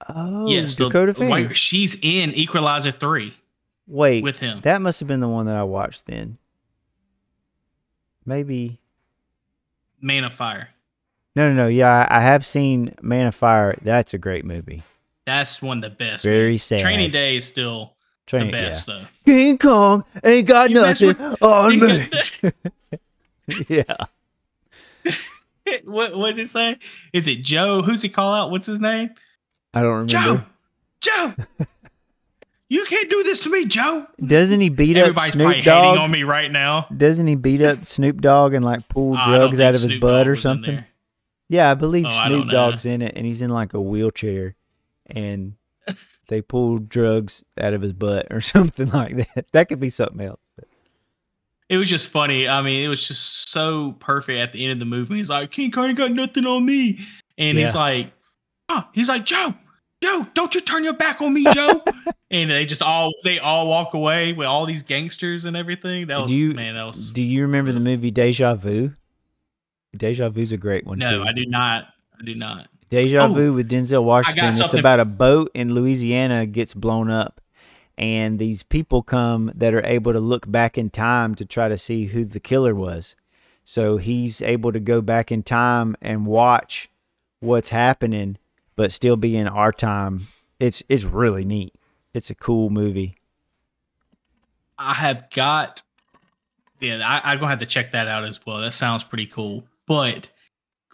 [0.08, 1.48] Oh, yes, the- Dakota Fanning.
[1.48, 3.32] wait, she's in Equalizer three
[3.86, 4.60] Wait, with him.
[4.62, 6.36] that must have been the one that I watched then.
[8.26, 8.80] Maybe.
[10.00, 10.68] Man of Fire.
[11.36, 11.68] No, no, no.
[11.68, 13.76] Yeah, I, I have seen Man of Fire.
[13.82, 14.82] That's a great movie.
[15.26, 16.22] That's one of the best.
[16.24, 16.58] Very man.
[16.58, 16.80] sad.
[16.80, 17.93] Training Day is still
[18.26, 18.94] Train, the best yeah.
[18.94, 19.06] though.
[19.24, 22.08] King Kong ain't got You nothing with- on me.
[23.68, 23.96] yeah.
[25.84, 26.78] what what's it say?
[27.12, 27.82] Is it Joe?
[27.82, 28.50] Who's he call out?
[28.50, 29.10] What's his name?
[29.74, 30.08] I don't remember.
[30.08, 30.42] Joe.
[31.00, 31.34] Joe.
[32.68, 34.06] you can't do this to me, Joe.
[34.24, 36.86] Doesn't he beat up Everybody's probably Snoop hating on me right now.
[36.96, 40.00] Doesn't he beat up Snoop Dogg and like pull Oh, drugs out of his Snoop
[40.00, 40.84] butt Dogg or something?
[41.48, 42.52] Yeah, I believe Oh, Snoop know.
[42.52, 44.54] Dogg's in it, and he's in like a wheelchair,
[45.06, 45.54] and
[46.26, 49.46] they pulled drugs out of his butt or something like that.
[49.52, 50.40] That could be something else.
[51.68, 52.46] It was just funny.
[52.46, 55.16] I mean, it was just so perfect at the end of the movie.
[55.16, 56.98] He's like, King Kong ain't got nothing on me.
[57.38, 58.12] And he's like,
[58.68, 59.54] oh, he's like, Joe,
[60.02, 61.82] Joe, don't you turn your back on me, Joe.
[62.30, 66.08] and they just all they all walk away with all these gangsters and everything.
[66.08, 68.92] That was do you man, that was do you remember the movie Deja Vu?
[69.96, 71.22] Deja Vu's a great one no, too.
[71.22, 71.88] I do not.
[72.20, 72.68] I do not.
[72.94, 74.54] Deja Oh, Vu with Denzel Washington.
[74.56, 77.40] It's about a boat in Louisiana gets blown up,
[77.98, 81.76] and these people come that are able to look back in time to try to
[81.76, 83.16] see who the killer was.
[83.64, 86.88] So he's able to go back in time and watch
[87.40, 88.38] what's happening,
[88.76, 90.20] but still be in our time.
[90.60, 91.74] It's it's really neat.
[92.12, 93.16] It's a cool movie.
[94.78, 95.82] I have got
[96.80, 98.58] yeah, I, I'm gonna have to check that out as well.
[98.58, 99.64] That sounds pretty cool.
[99.86, 100.28] But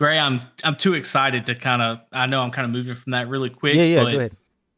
[0.01, 3.11] Gray, I'm I'm too excited to kind of I know I'm kind of moving from
[3.11, 3.75] that really quick.
[3.75, 4.03] yeah, yeah.
[4.03, 4.33] Go ahead.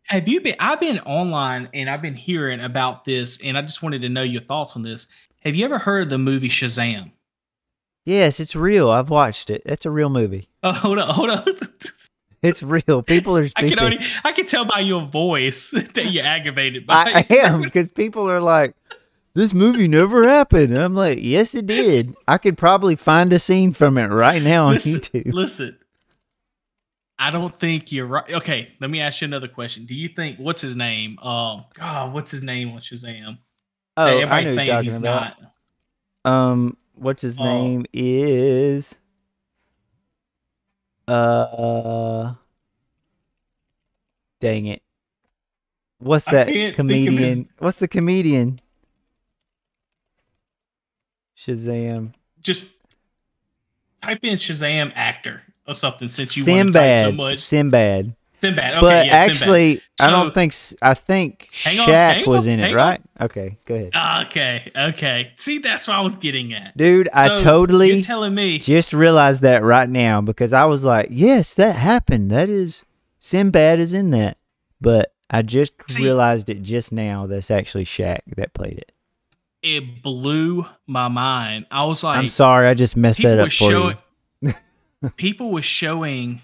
[0.06, 0.56] Have you been?
[0.58, 4.22] I've been online and I've been hearing about this, and I just wanted to know
[4.22, 5.06] your thoughts on this.
[5.42, 7.12] Have you ever heard of the movie Shazam?
[8.04, 8.90] Yes, it's real.
[8.90, 9.62] I've watched it.
[9.64, 10.48] It's a real movie.
[10.64, 11.44] Oh, hold on, hold on.
[12.42, 13.02] It's real.
[13.02, 16.94] People are I can only I can tell by your voice that you're aggravated by.
[16.94, 18.74] I, I am because people are like,
[19.34, 20.70] this movie never happened.
[20.72, 22.14] And I'm like, yes, it did.
[22.28, 25.32] I could probably find a scene from it right now on listen, YouTube.
[25.32, 25.78] listen.
[27.18, 28.28] I don't think you're right.
[28.30, 29.86] Okay, let me ask you another question.
[29.86, 31.18] Do you think what's his name?
[31.20, 33.38] Um, God, what's his name on Shazam?
[33.96, 35.34] Oh, That I know everybody's saying he's about.
[36.24, 36.30] not.
[36.32, 37.44] Um, what's his Oh.
[37.44, 38.96] name is?
[41.06, 42.34] Uh,
[44.40, 44.82] dang it.
[45.98, 47.48] What's that can't think of comedian?
[47.58, 48.60] What's the comedian?
[51.46, 52.12] Shazam.
[52.42, 52.64] Just
[54.02, 57.36] type in Shazam actor or something since you want to so much.
[57.38, 58.14] Sinbad.
[58.40, 58.72] Sinbad.
[58.74, 59.30] Okay, but yeah, Sinbad.
[59.30, 61.78] actually, I So- don't think I think Hang
[62.24, 62.74] on, was on, in it, on.
[62.74, 63.00] right?
[63.20, 65.30] Okay, go ahead, ah, Okay, okay.
[65.36, 66.76] See, that's what I was getting at.
[66.76, 67.08] dude.
[67.12, 68.58] I So, totally You're telling me.
[68.58, 72.32] just realized that right now because I was like, yes, that happened.
[72.32, 72.84] That is
[73.20, 74.38] Sinbad is in that,
[74.80, 77.26] but I just See- realized it just now.
[77.28, 78.90] That's actually Shaq that played it.
[79.62, 81.66] It blew my mind.
[81.70, 83.96] I was like, I'm sorry, I just messed that up for showing.
[84.40, 84.54] you.
[85.16, 86.40] people were showing.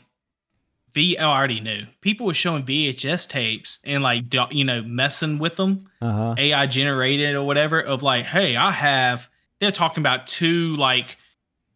[0.95, 1.17] V.
[1.19, 1.85] Oh, I already knew.
[2.01, 5.91] People were showing VHS tapes and like you know messing with them.
[6.01, 6.35] Uh huh.
[6.39, 9.29] AI generated or whatever of like, hey, I have.
[9.61, 11.17] They're talking about two like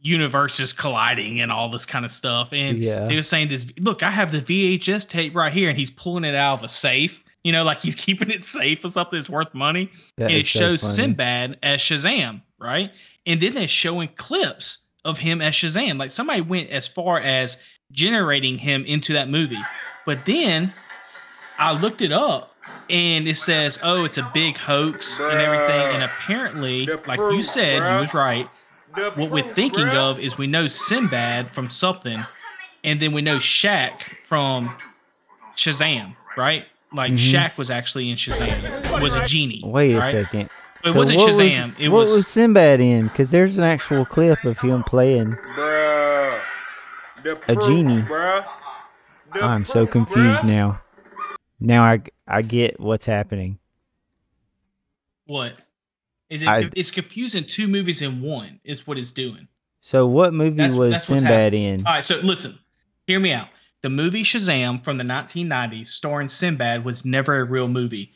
[0.00, 3.06] universes colliding and all this kind of stuff, and Yeah.
[3.06, 3.66] they were saying this.
[3.78, 6.68] Look, I have the VHS tape right here, and he's pulling it out of a
[6.68, 7.21] safe.
[7.44, 9.90] You know, like he's keeping it safe or something that's worth money.
[10.16, 10.94] That and it shows funny.
[10.94, 12.90] Sinbad as Shazam, right?
[13.26, 15.98] And then they're showing clips of him as Shazam.
[15.98, 17.56] Like somebody went as far as
[17.90, 19.60] generating him into that movie.
[20.06, 20.72] But then
[21.58, 22.54] I looked it up
[22.88, 25.94] and it says, oh, it's a big hoax and everything.
[25.94, 28.00] And apparently, The like you said, you bruh.
[28.02, 28.48] was right.
[28.96, 29.94] The What we're thinking bruh.
[30.12, 32.24] of is we know Sinbad from something,
[32.84, 34.74] and then we know Shaq from
[35.56, 36.64] Shazam, right?
[36.94, 37.32] Like Mhm.
[37.32, 39.62] Shaq was actually in Shazam, was a genie.
[39.64, 40.10] Wait a right?
[40.12, 40.50] second.
[40.84, 43.06] It wasn't what Shazam, it what was- was Sinbad in?
[43.08, 45.36] Because there's an actual clip of him playing.
[45.56, 46.40] Bruh.
[47.22, 48.02] The A genie.
[48.02, 48.44] Bruh.
[49.32, 50.48] The I'm so confused bruh.
[50.48, 50.80] now.
[51.60, 53.58] Now I I get what's happening.
[55.26, 55.54] What?
[56.28, 56.48] Is it?
[56.48, 58.60] I- it's confusing two movies in one.
[58.64, 59.48] Is what it's doing.
[59.80, 61.86] So what movie That's- was that's Sinbad in?
[61.86, 62.58] All right, so listen,
[63.06, 63.48] hear me out.
[63.82, 68.12] The movie Shazam from the 1990s, starring Sinbad, was never a real movie.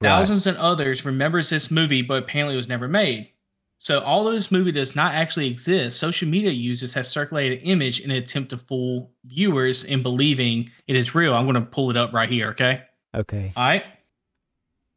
[0.00, 0.08] Right.
[0.10, 3.30] Thousands and others remembers this movie, but apparently it was never made.
[3.78, 8.00] So although this movie does not actually exist, social media users have circulated an image
[8.00, 11.34] in an attempt to fool viewers in believing it is real.
[11.34, 12.48] I'm going to pull it up right here.
[12.50, 12.82] Okay.
[13.14, 13.52] Okay.
[13.56, 13.84] All right.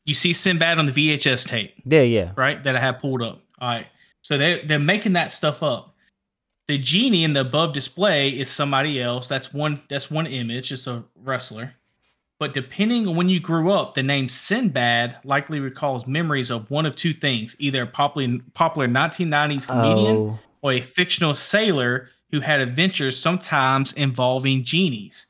[0.05, 2.31] You see Sinbad on the VHS tape Yeah, yeah.
[2.35, 2.63] right?
[2.63, 3.41] That I have pulled up.
[3.59, 3.87] All right.
[4.21, 5.88] So they're, they're making that stuff up.
[6.69, 9.27] The genie in the above display is somebody else.
[9.27, 10.71] That's one that's one image.
[10.71, 11.73] It's a wrestler.
[12.37, 16.85] But depending on when you grew up, the name Sinbad likely recalls memories of one
[16.85, 22.39] of two things: either a popular popular 1990s comedian Oh, or a fictional sailor who
[22.39, 25.25] had adventures sometimes involving genies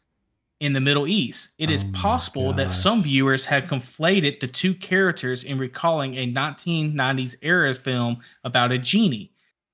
[0.60, 1.52] in the Middle East.
[1.58, 6.28] It is Oh possible that some viewers have conflated the two characters in recalling a
[6.34, 9.32] 1990s era film about a genie.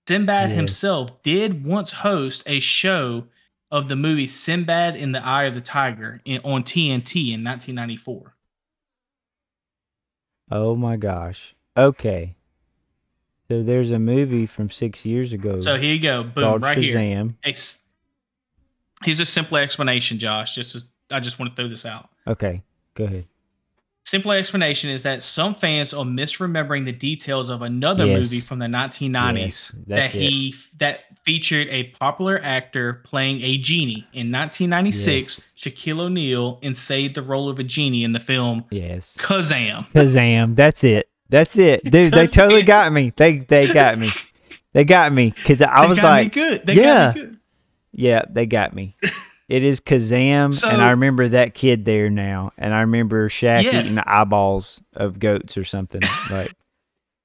[0.08, 0.56] Sinbad Yes.
[0.58, 3.26] himself did once host a show
[3.72, 8.36] of the movie Sinbad and the Eye of the Tiger in, on TNT in 1994.
[10.52, 11.56] Oh my gosh.
[11.76, 12.36] Okay.
[13.50, 16.24] So there's a movie from six years ago So here you go.
[16.24, 16.96] Boom, right here.
[16.96, 17.36] Shazam.
[17.44, 17.82] Ex-
[19.04, 20.56] Here's a simple explanation, Josh.
[20.56, 22.10] Just as, I just want to throw this out.
[22.28, 22.64] Okay,
[22.96, 23.26] go ahead.
[24.16, 28.18] Simple explanation is that some fans are misremembering the details of another Yes.
[28.22, 34.08] movie from the 1990s Yes, that he that featured a popular actor playing a genie.
[34.14, 39.14] In 1996, Shaquille O'Neal ensayed the role of a genie in the film Yes.
[39.20, 39.86] Kazam.
[39.92, 40.56] Kazam.
[40.56, 41.10] That's it.
[41.28, 42.14] That's it, dude.
[42.14, 43.12] They totally got me.
[43.18, 44.12] They they got me.
[44.72, 46.66] They got me because I They was got me like, good.
[46.66, 47.38] They yeah, got me good.
[47.92, 48.96] yeah, they got me.
[49.48, 53.64] It is Kazam, So- and I remember that kid there now, and I remember Shaq
[53.64, 53.74] Yes.
[53.86, 56.52] eating the eyeballs of goats or something like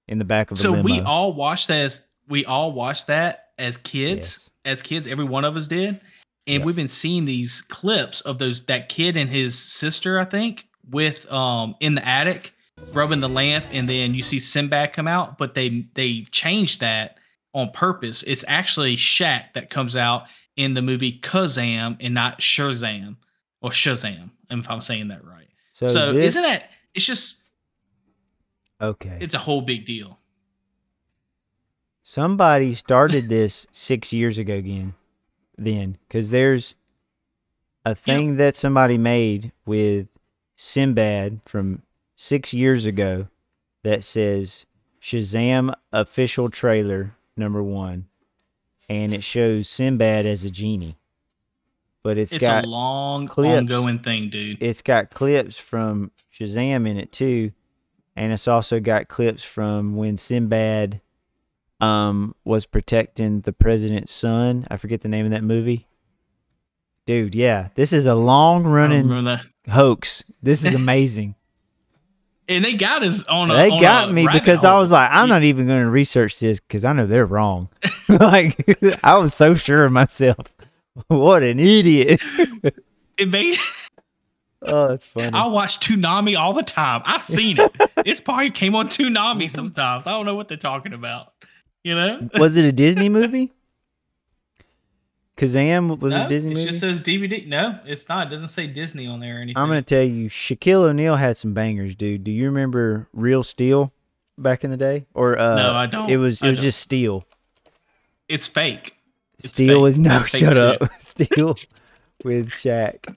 [0.07, 0.83] in the back of a So limo.
[0.83, 4.49] we all watched that as we all watched that as kids.
[4.67, 6.01] As kids, every one of us did.
[6.47, 6.65] And Yeah.
[6.65, 11.31] we've been seeing these clips of those that kid and his sister, I think, with
[11.33, 12.53] um in the attic
[12.93, 17.19] rubbing the lamp, and then you see Sinbad come out, but they they changed that
[17.55, 18.23] on purpose.
[18.25, 20.25] It's actually Shaq that comes out
[20.61, 23.17] in the movie Kazam and not Shazam
[23.63, 25.49] or Shazam, if I'm saying that right.
[25.73, 27.41] so So, this, isn't that it's just
[28.79, 29.17] okay?
[29.21, 30.19] it's a whole big deal.
[32.03, 34.93] Somebody started this six years ago again,
[35.57, 36.75] then, because there's
[37.87, 40.09] a thing that somebody made with
[40.57, 41.83] Sinbad from
[42.17, 43.29] six years ago
[43.83, 44.67] that says
[45.01, 48.09] Shazam official trailer number one,
[48.91, 50.99] and it shows Sinbad as a genie,
[52.03, 53.57] but it's It's got a long, clips.
[53.59, 54.59] ongoing thing, dude.
[54.61, 57.53] it's got clips from Shazam in it too,
[58.17, 61.01] and it's also got clips from when Sinbad
[61.81, 64.67] um was protecting the president's son.
[64.71, 65.87] I forget the name of that movie.
[67.07, 69.09] Dude, yeah, this is a long running
[69.69, 70.25] hoax.
[70.43, 71.37] This is amazing.
[72.51, 73.55] And they got us on a.
[73.55, 76.59] they on got me because I was like, I'm not even going to research this
[76.59, 77.69] because I know they're wrong.
[78.09, 78.57] like,
[79.05, 80.53] I was so sure of myself.
[81.07, 82.21] what an idiot!
[83.17, 83.57] It made,
[84.63, 85.31] oh, that's funny.
[85.33, 87.03] I watch Toonami all the time.
[87.05, 87.73] I've seen it.
[87.99, 90.09] it's probably came on Toonami sometimes.
[90.09, 91.33] I don't know what they're talking about.
[91.85, 92.29] You know?
[92.35, 93.53] was it a Disney movie?
[95.41, 96.63] Kazam was no, a Disney movie.
[96.65, 97.47] it just says DVD.
[97.47, 98.27] No, it's not.
[98.27, 99.57] It doesn't say Disney on there or anything.
[99.61, 102.25] I'm gonna tell you, Shaquille O'Neal had some bangers, dude.
[102.25, 103.93] Do you remember Real Steel
[104.39, 105.07] back in the day?
[105.15, 106.11] Or uh, No, I don't.
[106.11, 106.65] It was it I was don't.
[106.65, 107.25] just Steel.
[108.29, 108.95] It's fake.
[109.39, 109.83] It's Steel fake.
[109.83, 110.93] was no, shut up.
[111.01, 111.55] Steel
[112.25, 113.17] with Shaq.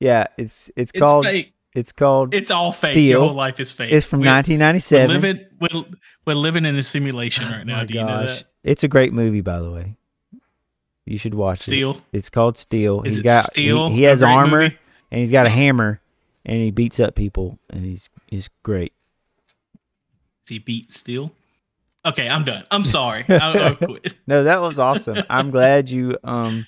[0.00, 1.54] Yeah, it's it's It's called fake.
[1.74, 2.92] it's called It's all fake.
[2.92, 3.08] Steel.
[3.10, 3.90] Your whole life is fake.
[3.92, 5.08] it's from We're- 1997.
[5.08, 5.84] We're living, we're,
[6.26, 7.76] we're living in a simulation right now.
[7.76, 8.44] Oh My Do you know that?
[8.62, 9.96] It's a great movie, by the way.
[11.06, 11.96] You should watch Steel?
[11.96, 12.02] it.
[12.18, 13.02] It's called Steel.
[13.02, 14.78] Is he's it got Steel, He, he has armor movie?
[15.10, 16.00] and he's got a hammer
[16.46, 18.92] and he beats up people and he's he's great.
[20.44, 21.32] Does he beat Steel?
[22.06, 22.64] Okay, I'm done.
[22.70, 23.24] I'm sorry.
[23.28, 24.14] I'll, I'll quit.
[24.26, 25.18] No, that was awesome.
[25.30, 26.66] I'm glad you um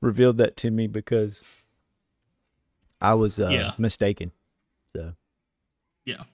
[0.00, 1.42] revealed that to me because
[3.00, 3.72] I was uh, Yeah.
[3.78, 4.32] mistaken.
[4.96, 5.14] So
[6.04, 6.24] Yeah.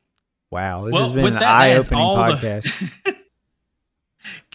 [0.50, 3.16] wow, this Well, has been an that, eye-opening all the- podcast.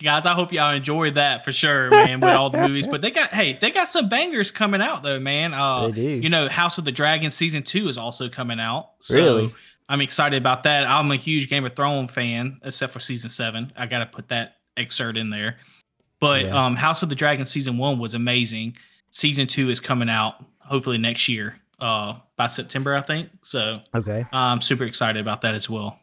[0.01, 2.88] Guys, I hope y'all enjoyed that for sure, man, with all the movies.
[2.88, 5.53] But they got hey, they got some bangers coming out though, man.
[5.53, 6.01] Uh They do.
[6.01, 8.91] you know, House of the Dragon season two is also coming out.
[8.99, 9.53] So Really?
[9.88, 10.86] I'm excited about that.
[10.86, 13.74] I'm a huge Game of Thrones fan, except for season seven.
[13.76, 15.57] I gotta put that excerpt in there.
[16.20, 16.65] But Yeah.
[16.65, 18.76] um House of the Dragon season one was amazing.
[19.11, 23.30] Season two is coming out hopefully next year, uh by September, I think.
[23.43, 25.99] So okay, I'm super excited about that as well.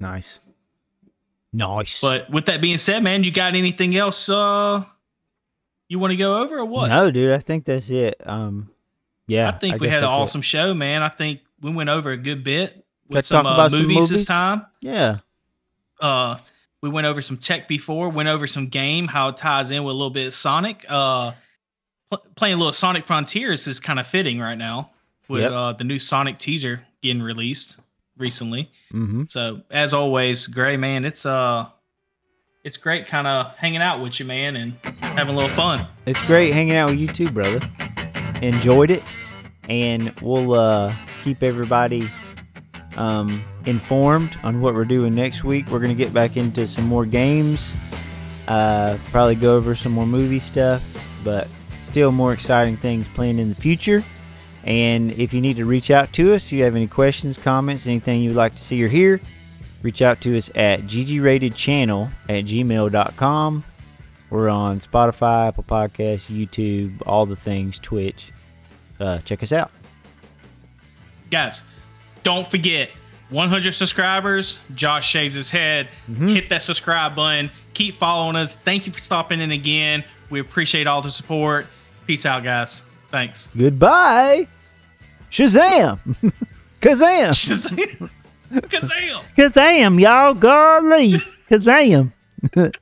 [0.00, 0.40] nice,
[1.56, 2.00] nice.
[2.00, 4.84] But with that being said, man, you got anything else uh
[5.88, 6.88] you want to go over or what?
[6.88, 8.16] no, dude, I think that's it.
[8.26, 8.70] Um,
[9.28, 10.20] yeah, I think we had an that's it.
[10.20, 11.02] awesome show, man.
[11.02, 12.74] I think we went over a good bit
[13.10, 14.10] Got with to some, talk uh, about some movies, movies?
[14.10, 14.66] this time.
[14.80, 15.18] Yeah,
[16.00, 16.38] Uh
[16.82, 19.92] we went over some tech before, went over some game, how it ties in with
[19.92, 20.84] a little bit of Sonic.
[20.88, 21.32] Uh
[22.10, 24.90] pl- playing a little Sonic Frontiers is kind of fitting right now
[25.28, 25.52] with Yep.
[25.52, 27.78] uh the new Sonic teaser getting released
[28.16, 28.70] recently.
[28.92, 29.24] mm-hmm.
[29.28, 31.66] So as always, Gray man, it's uh
[32.66, 35.86] it's great kind of hanging out with you, man, and having a little fun.
[36.04, 37.60] It's great hanging out with you too, brother.
[38.42, 39.04] Enjoyed it,
[39.68, 40.92] and we'll uh,
[41.22, 42.10] keep everybody
[42.96, 45.70] um, informed on what we're doing next week.
[45.70, 47.72] We're gonna get back into some more games,
[48.48, 50.82] uh, probably go over some more movie stuff,
[51.22, 51.46] but
[51.84, 54.02] still more exciting things planned in the future.
[54.66, 58.20] And if you need to reach out to us, you have any questions, comments, anything
[58.20, 59.20] you'd like to see or hear,
[59.82, 63.64] reach out to us at ggratedchannel at gmail.com.
[64.28, 68.32] We're on Spotify, Apple Podcasts, YouTube, all the things, Twitch.
[68.98, 69.70] Uh, check us out.
[71.30, 71.62] Guys,
[72.24, 72.90] don't forget
[73.30, 75.88] 100 subscribers, Josh shaves his head.
[76.10, 76.28] Mm-hmm.
[76.28, 77.52] Hit that subscribe button.
[77.74, 78.56] Keep following us.
[78.56, 80.02] Thank you for stopping in again.
[80.28, 81.66] We appreciate all the support.
[82.06, 82.82] Peace out, guys.
[83.12, 83.48] Thanks.
[83.56, 84.48] Goodbye.
[85.36, 85.98] Shazam!
[86.80, 87.28] Kazam!
[87.28, 88.08] Shazam!
[88.70, 89.20] Kazam!
[89.36, 90.32] Kazam, y'all.
[90.32, 91.12] Golly.
[91.50, 92.10] Kazam.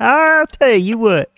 [0.00, 1.31] I'll tell you what.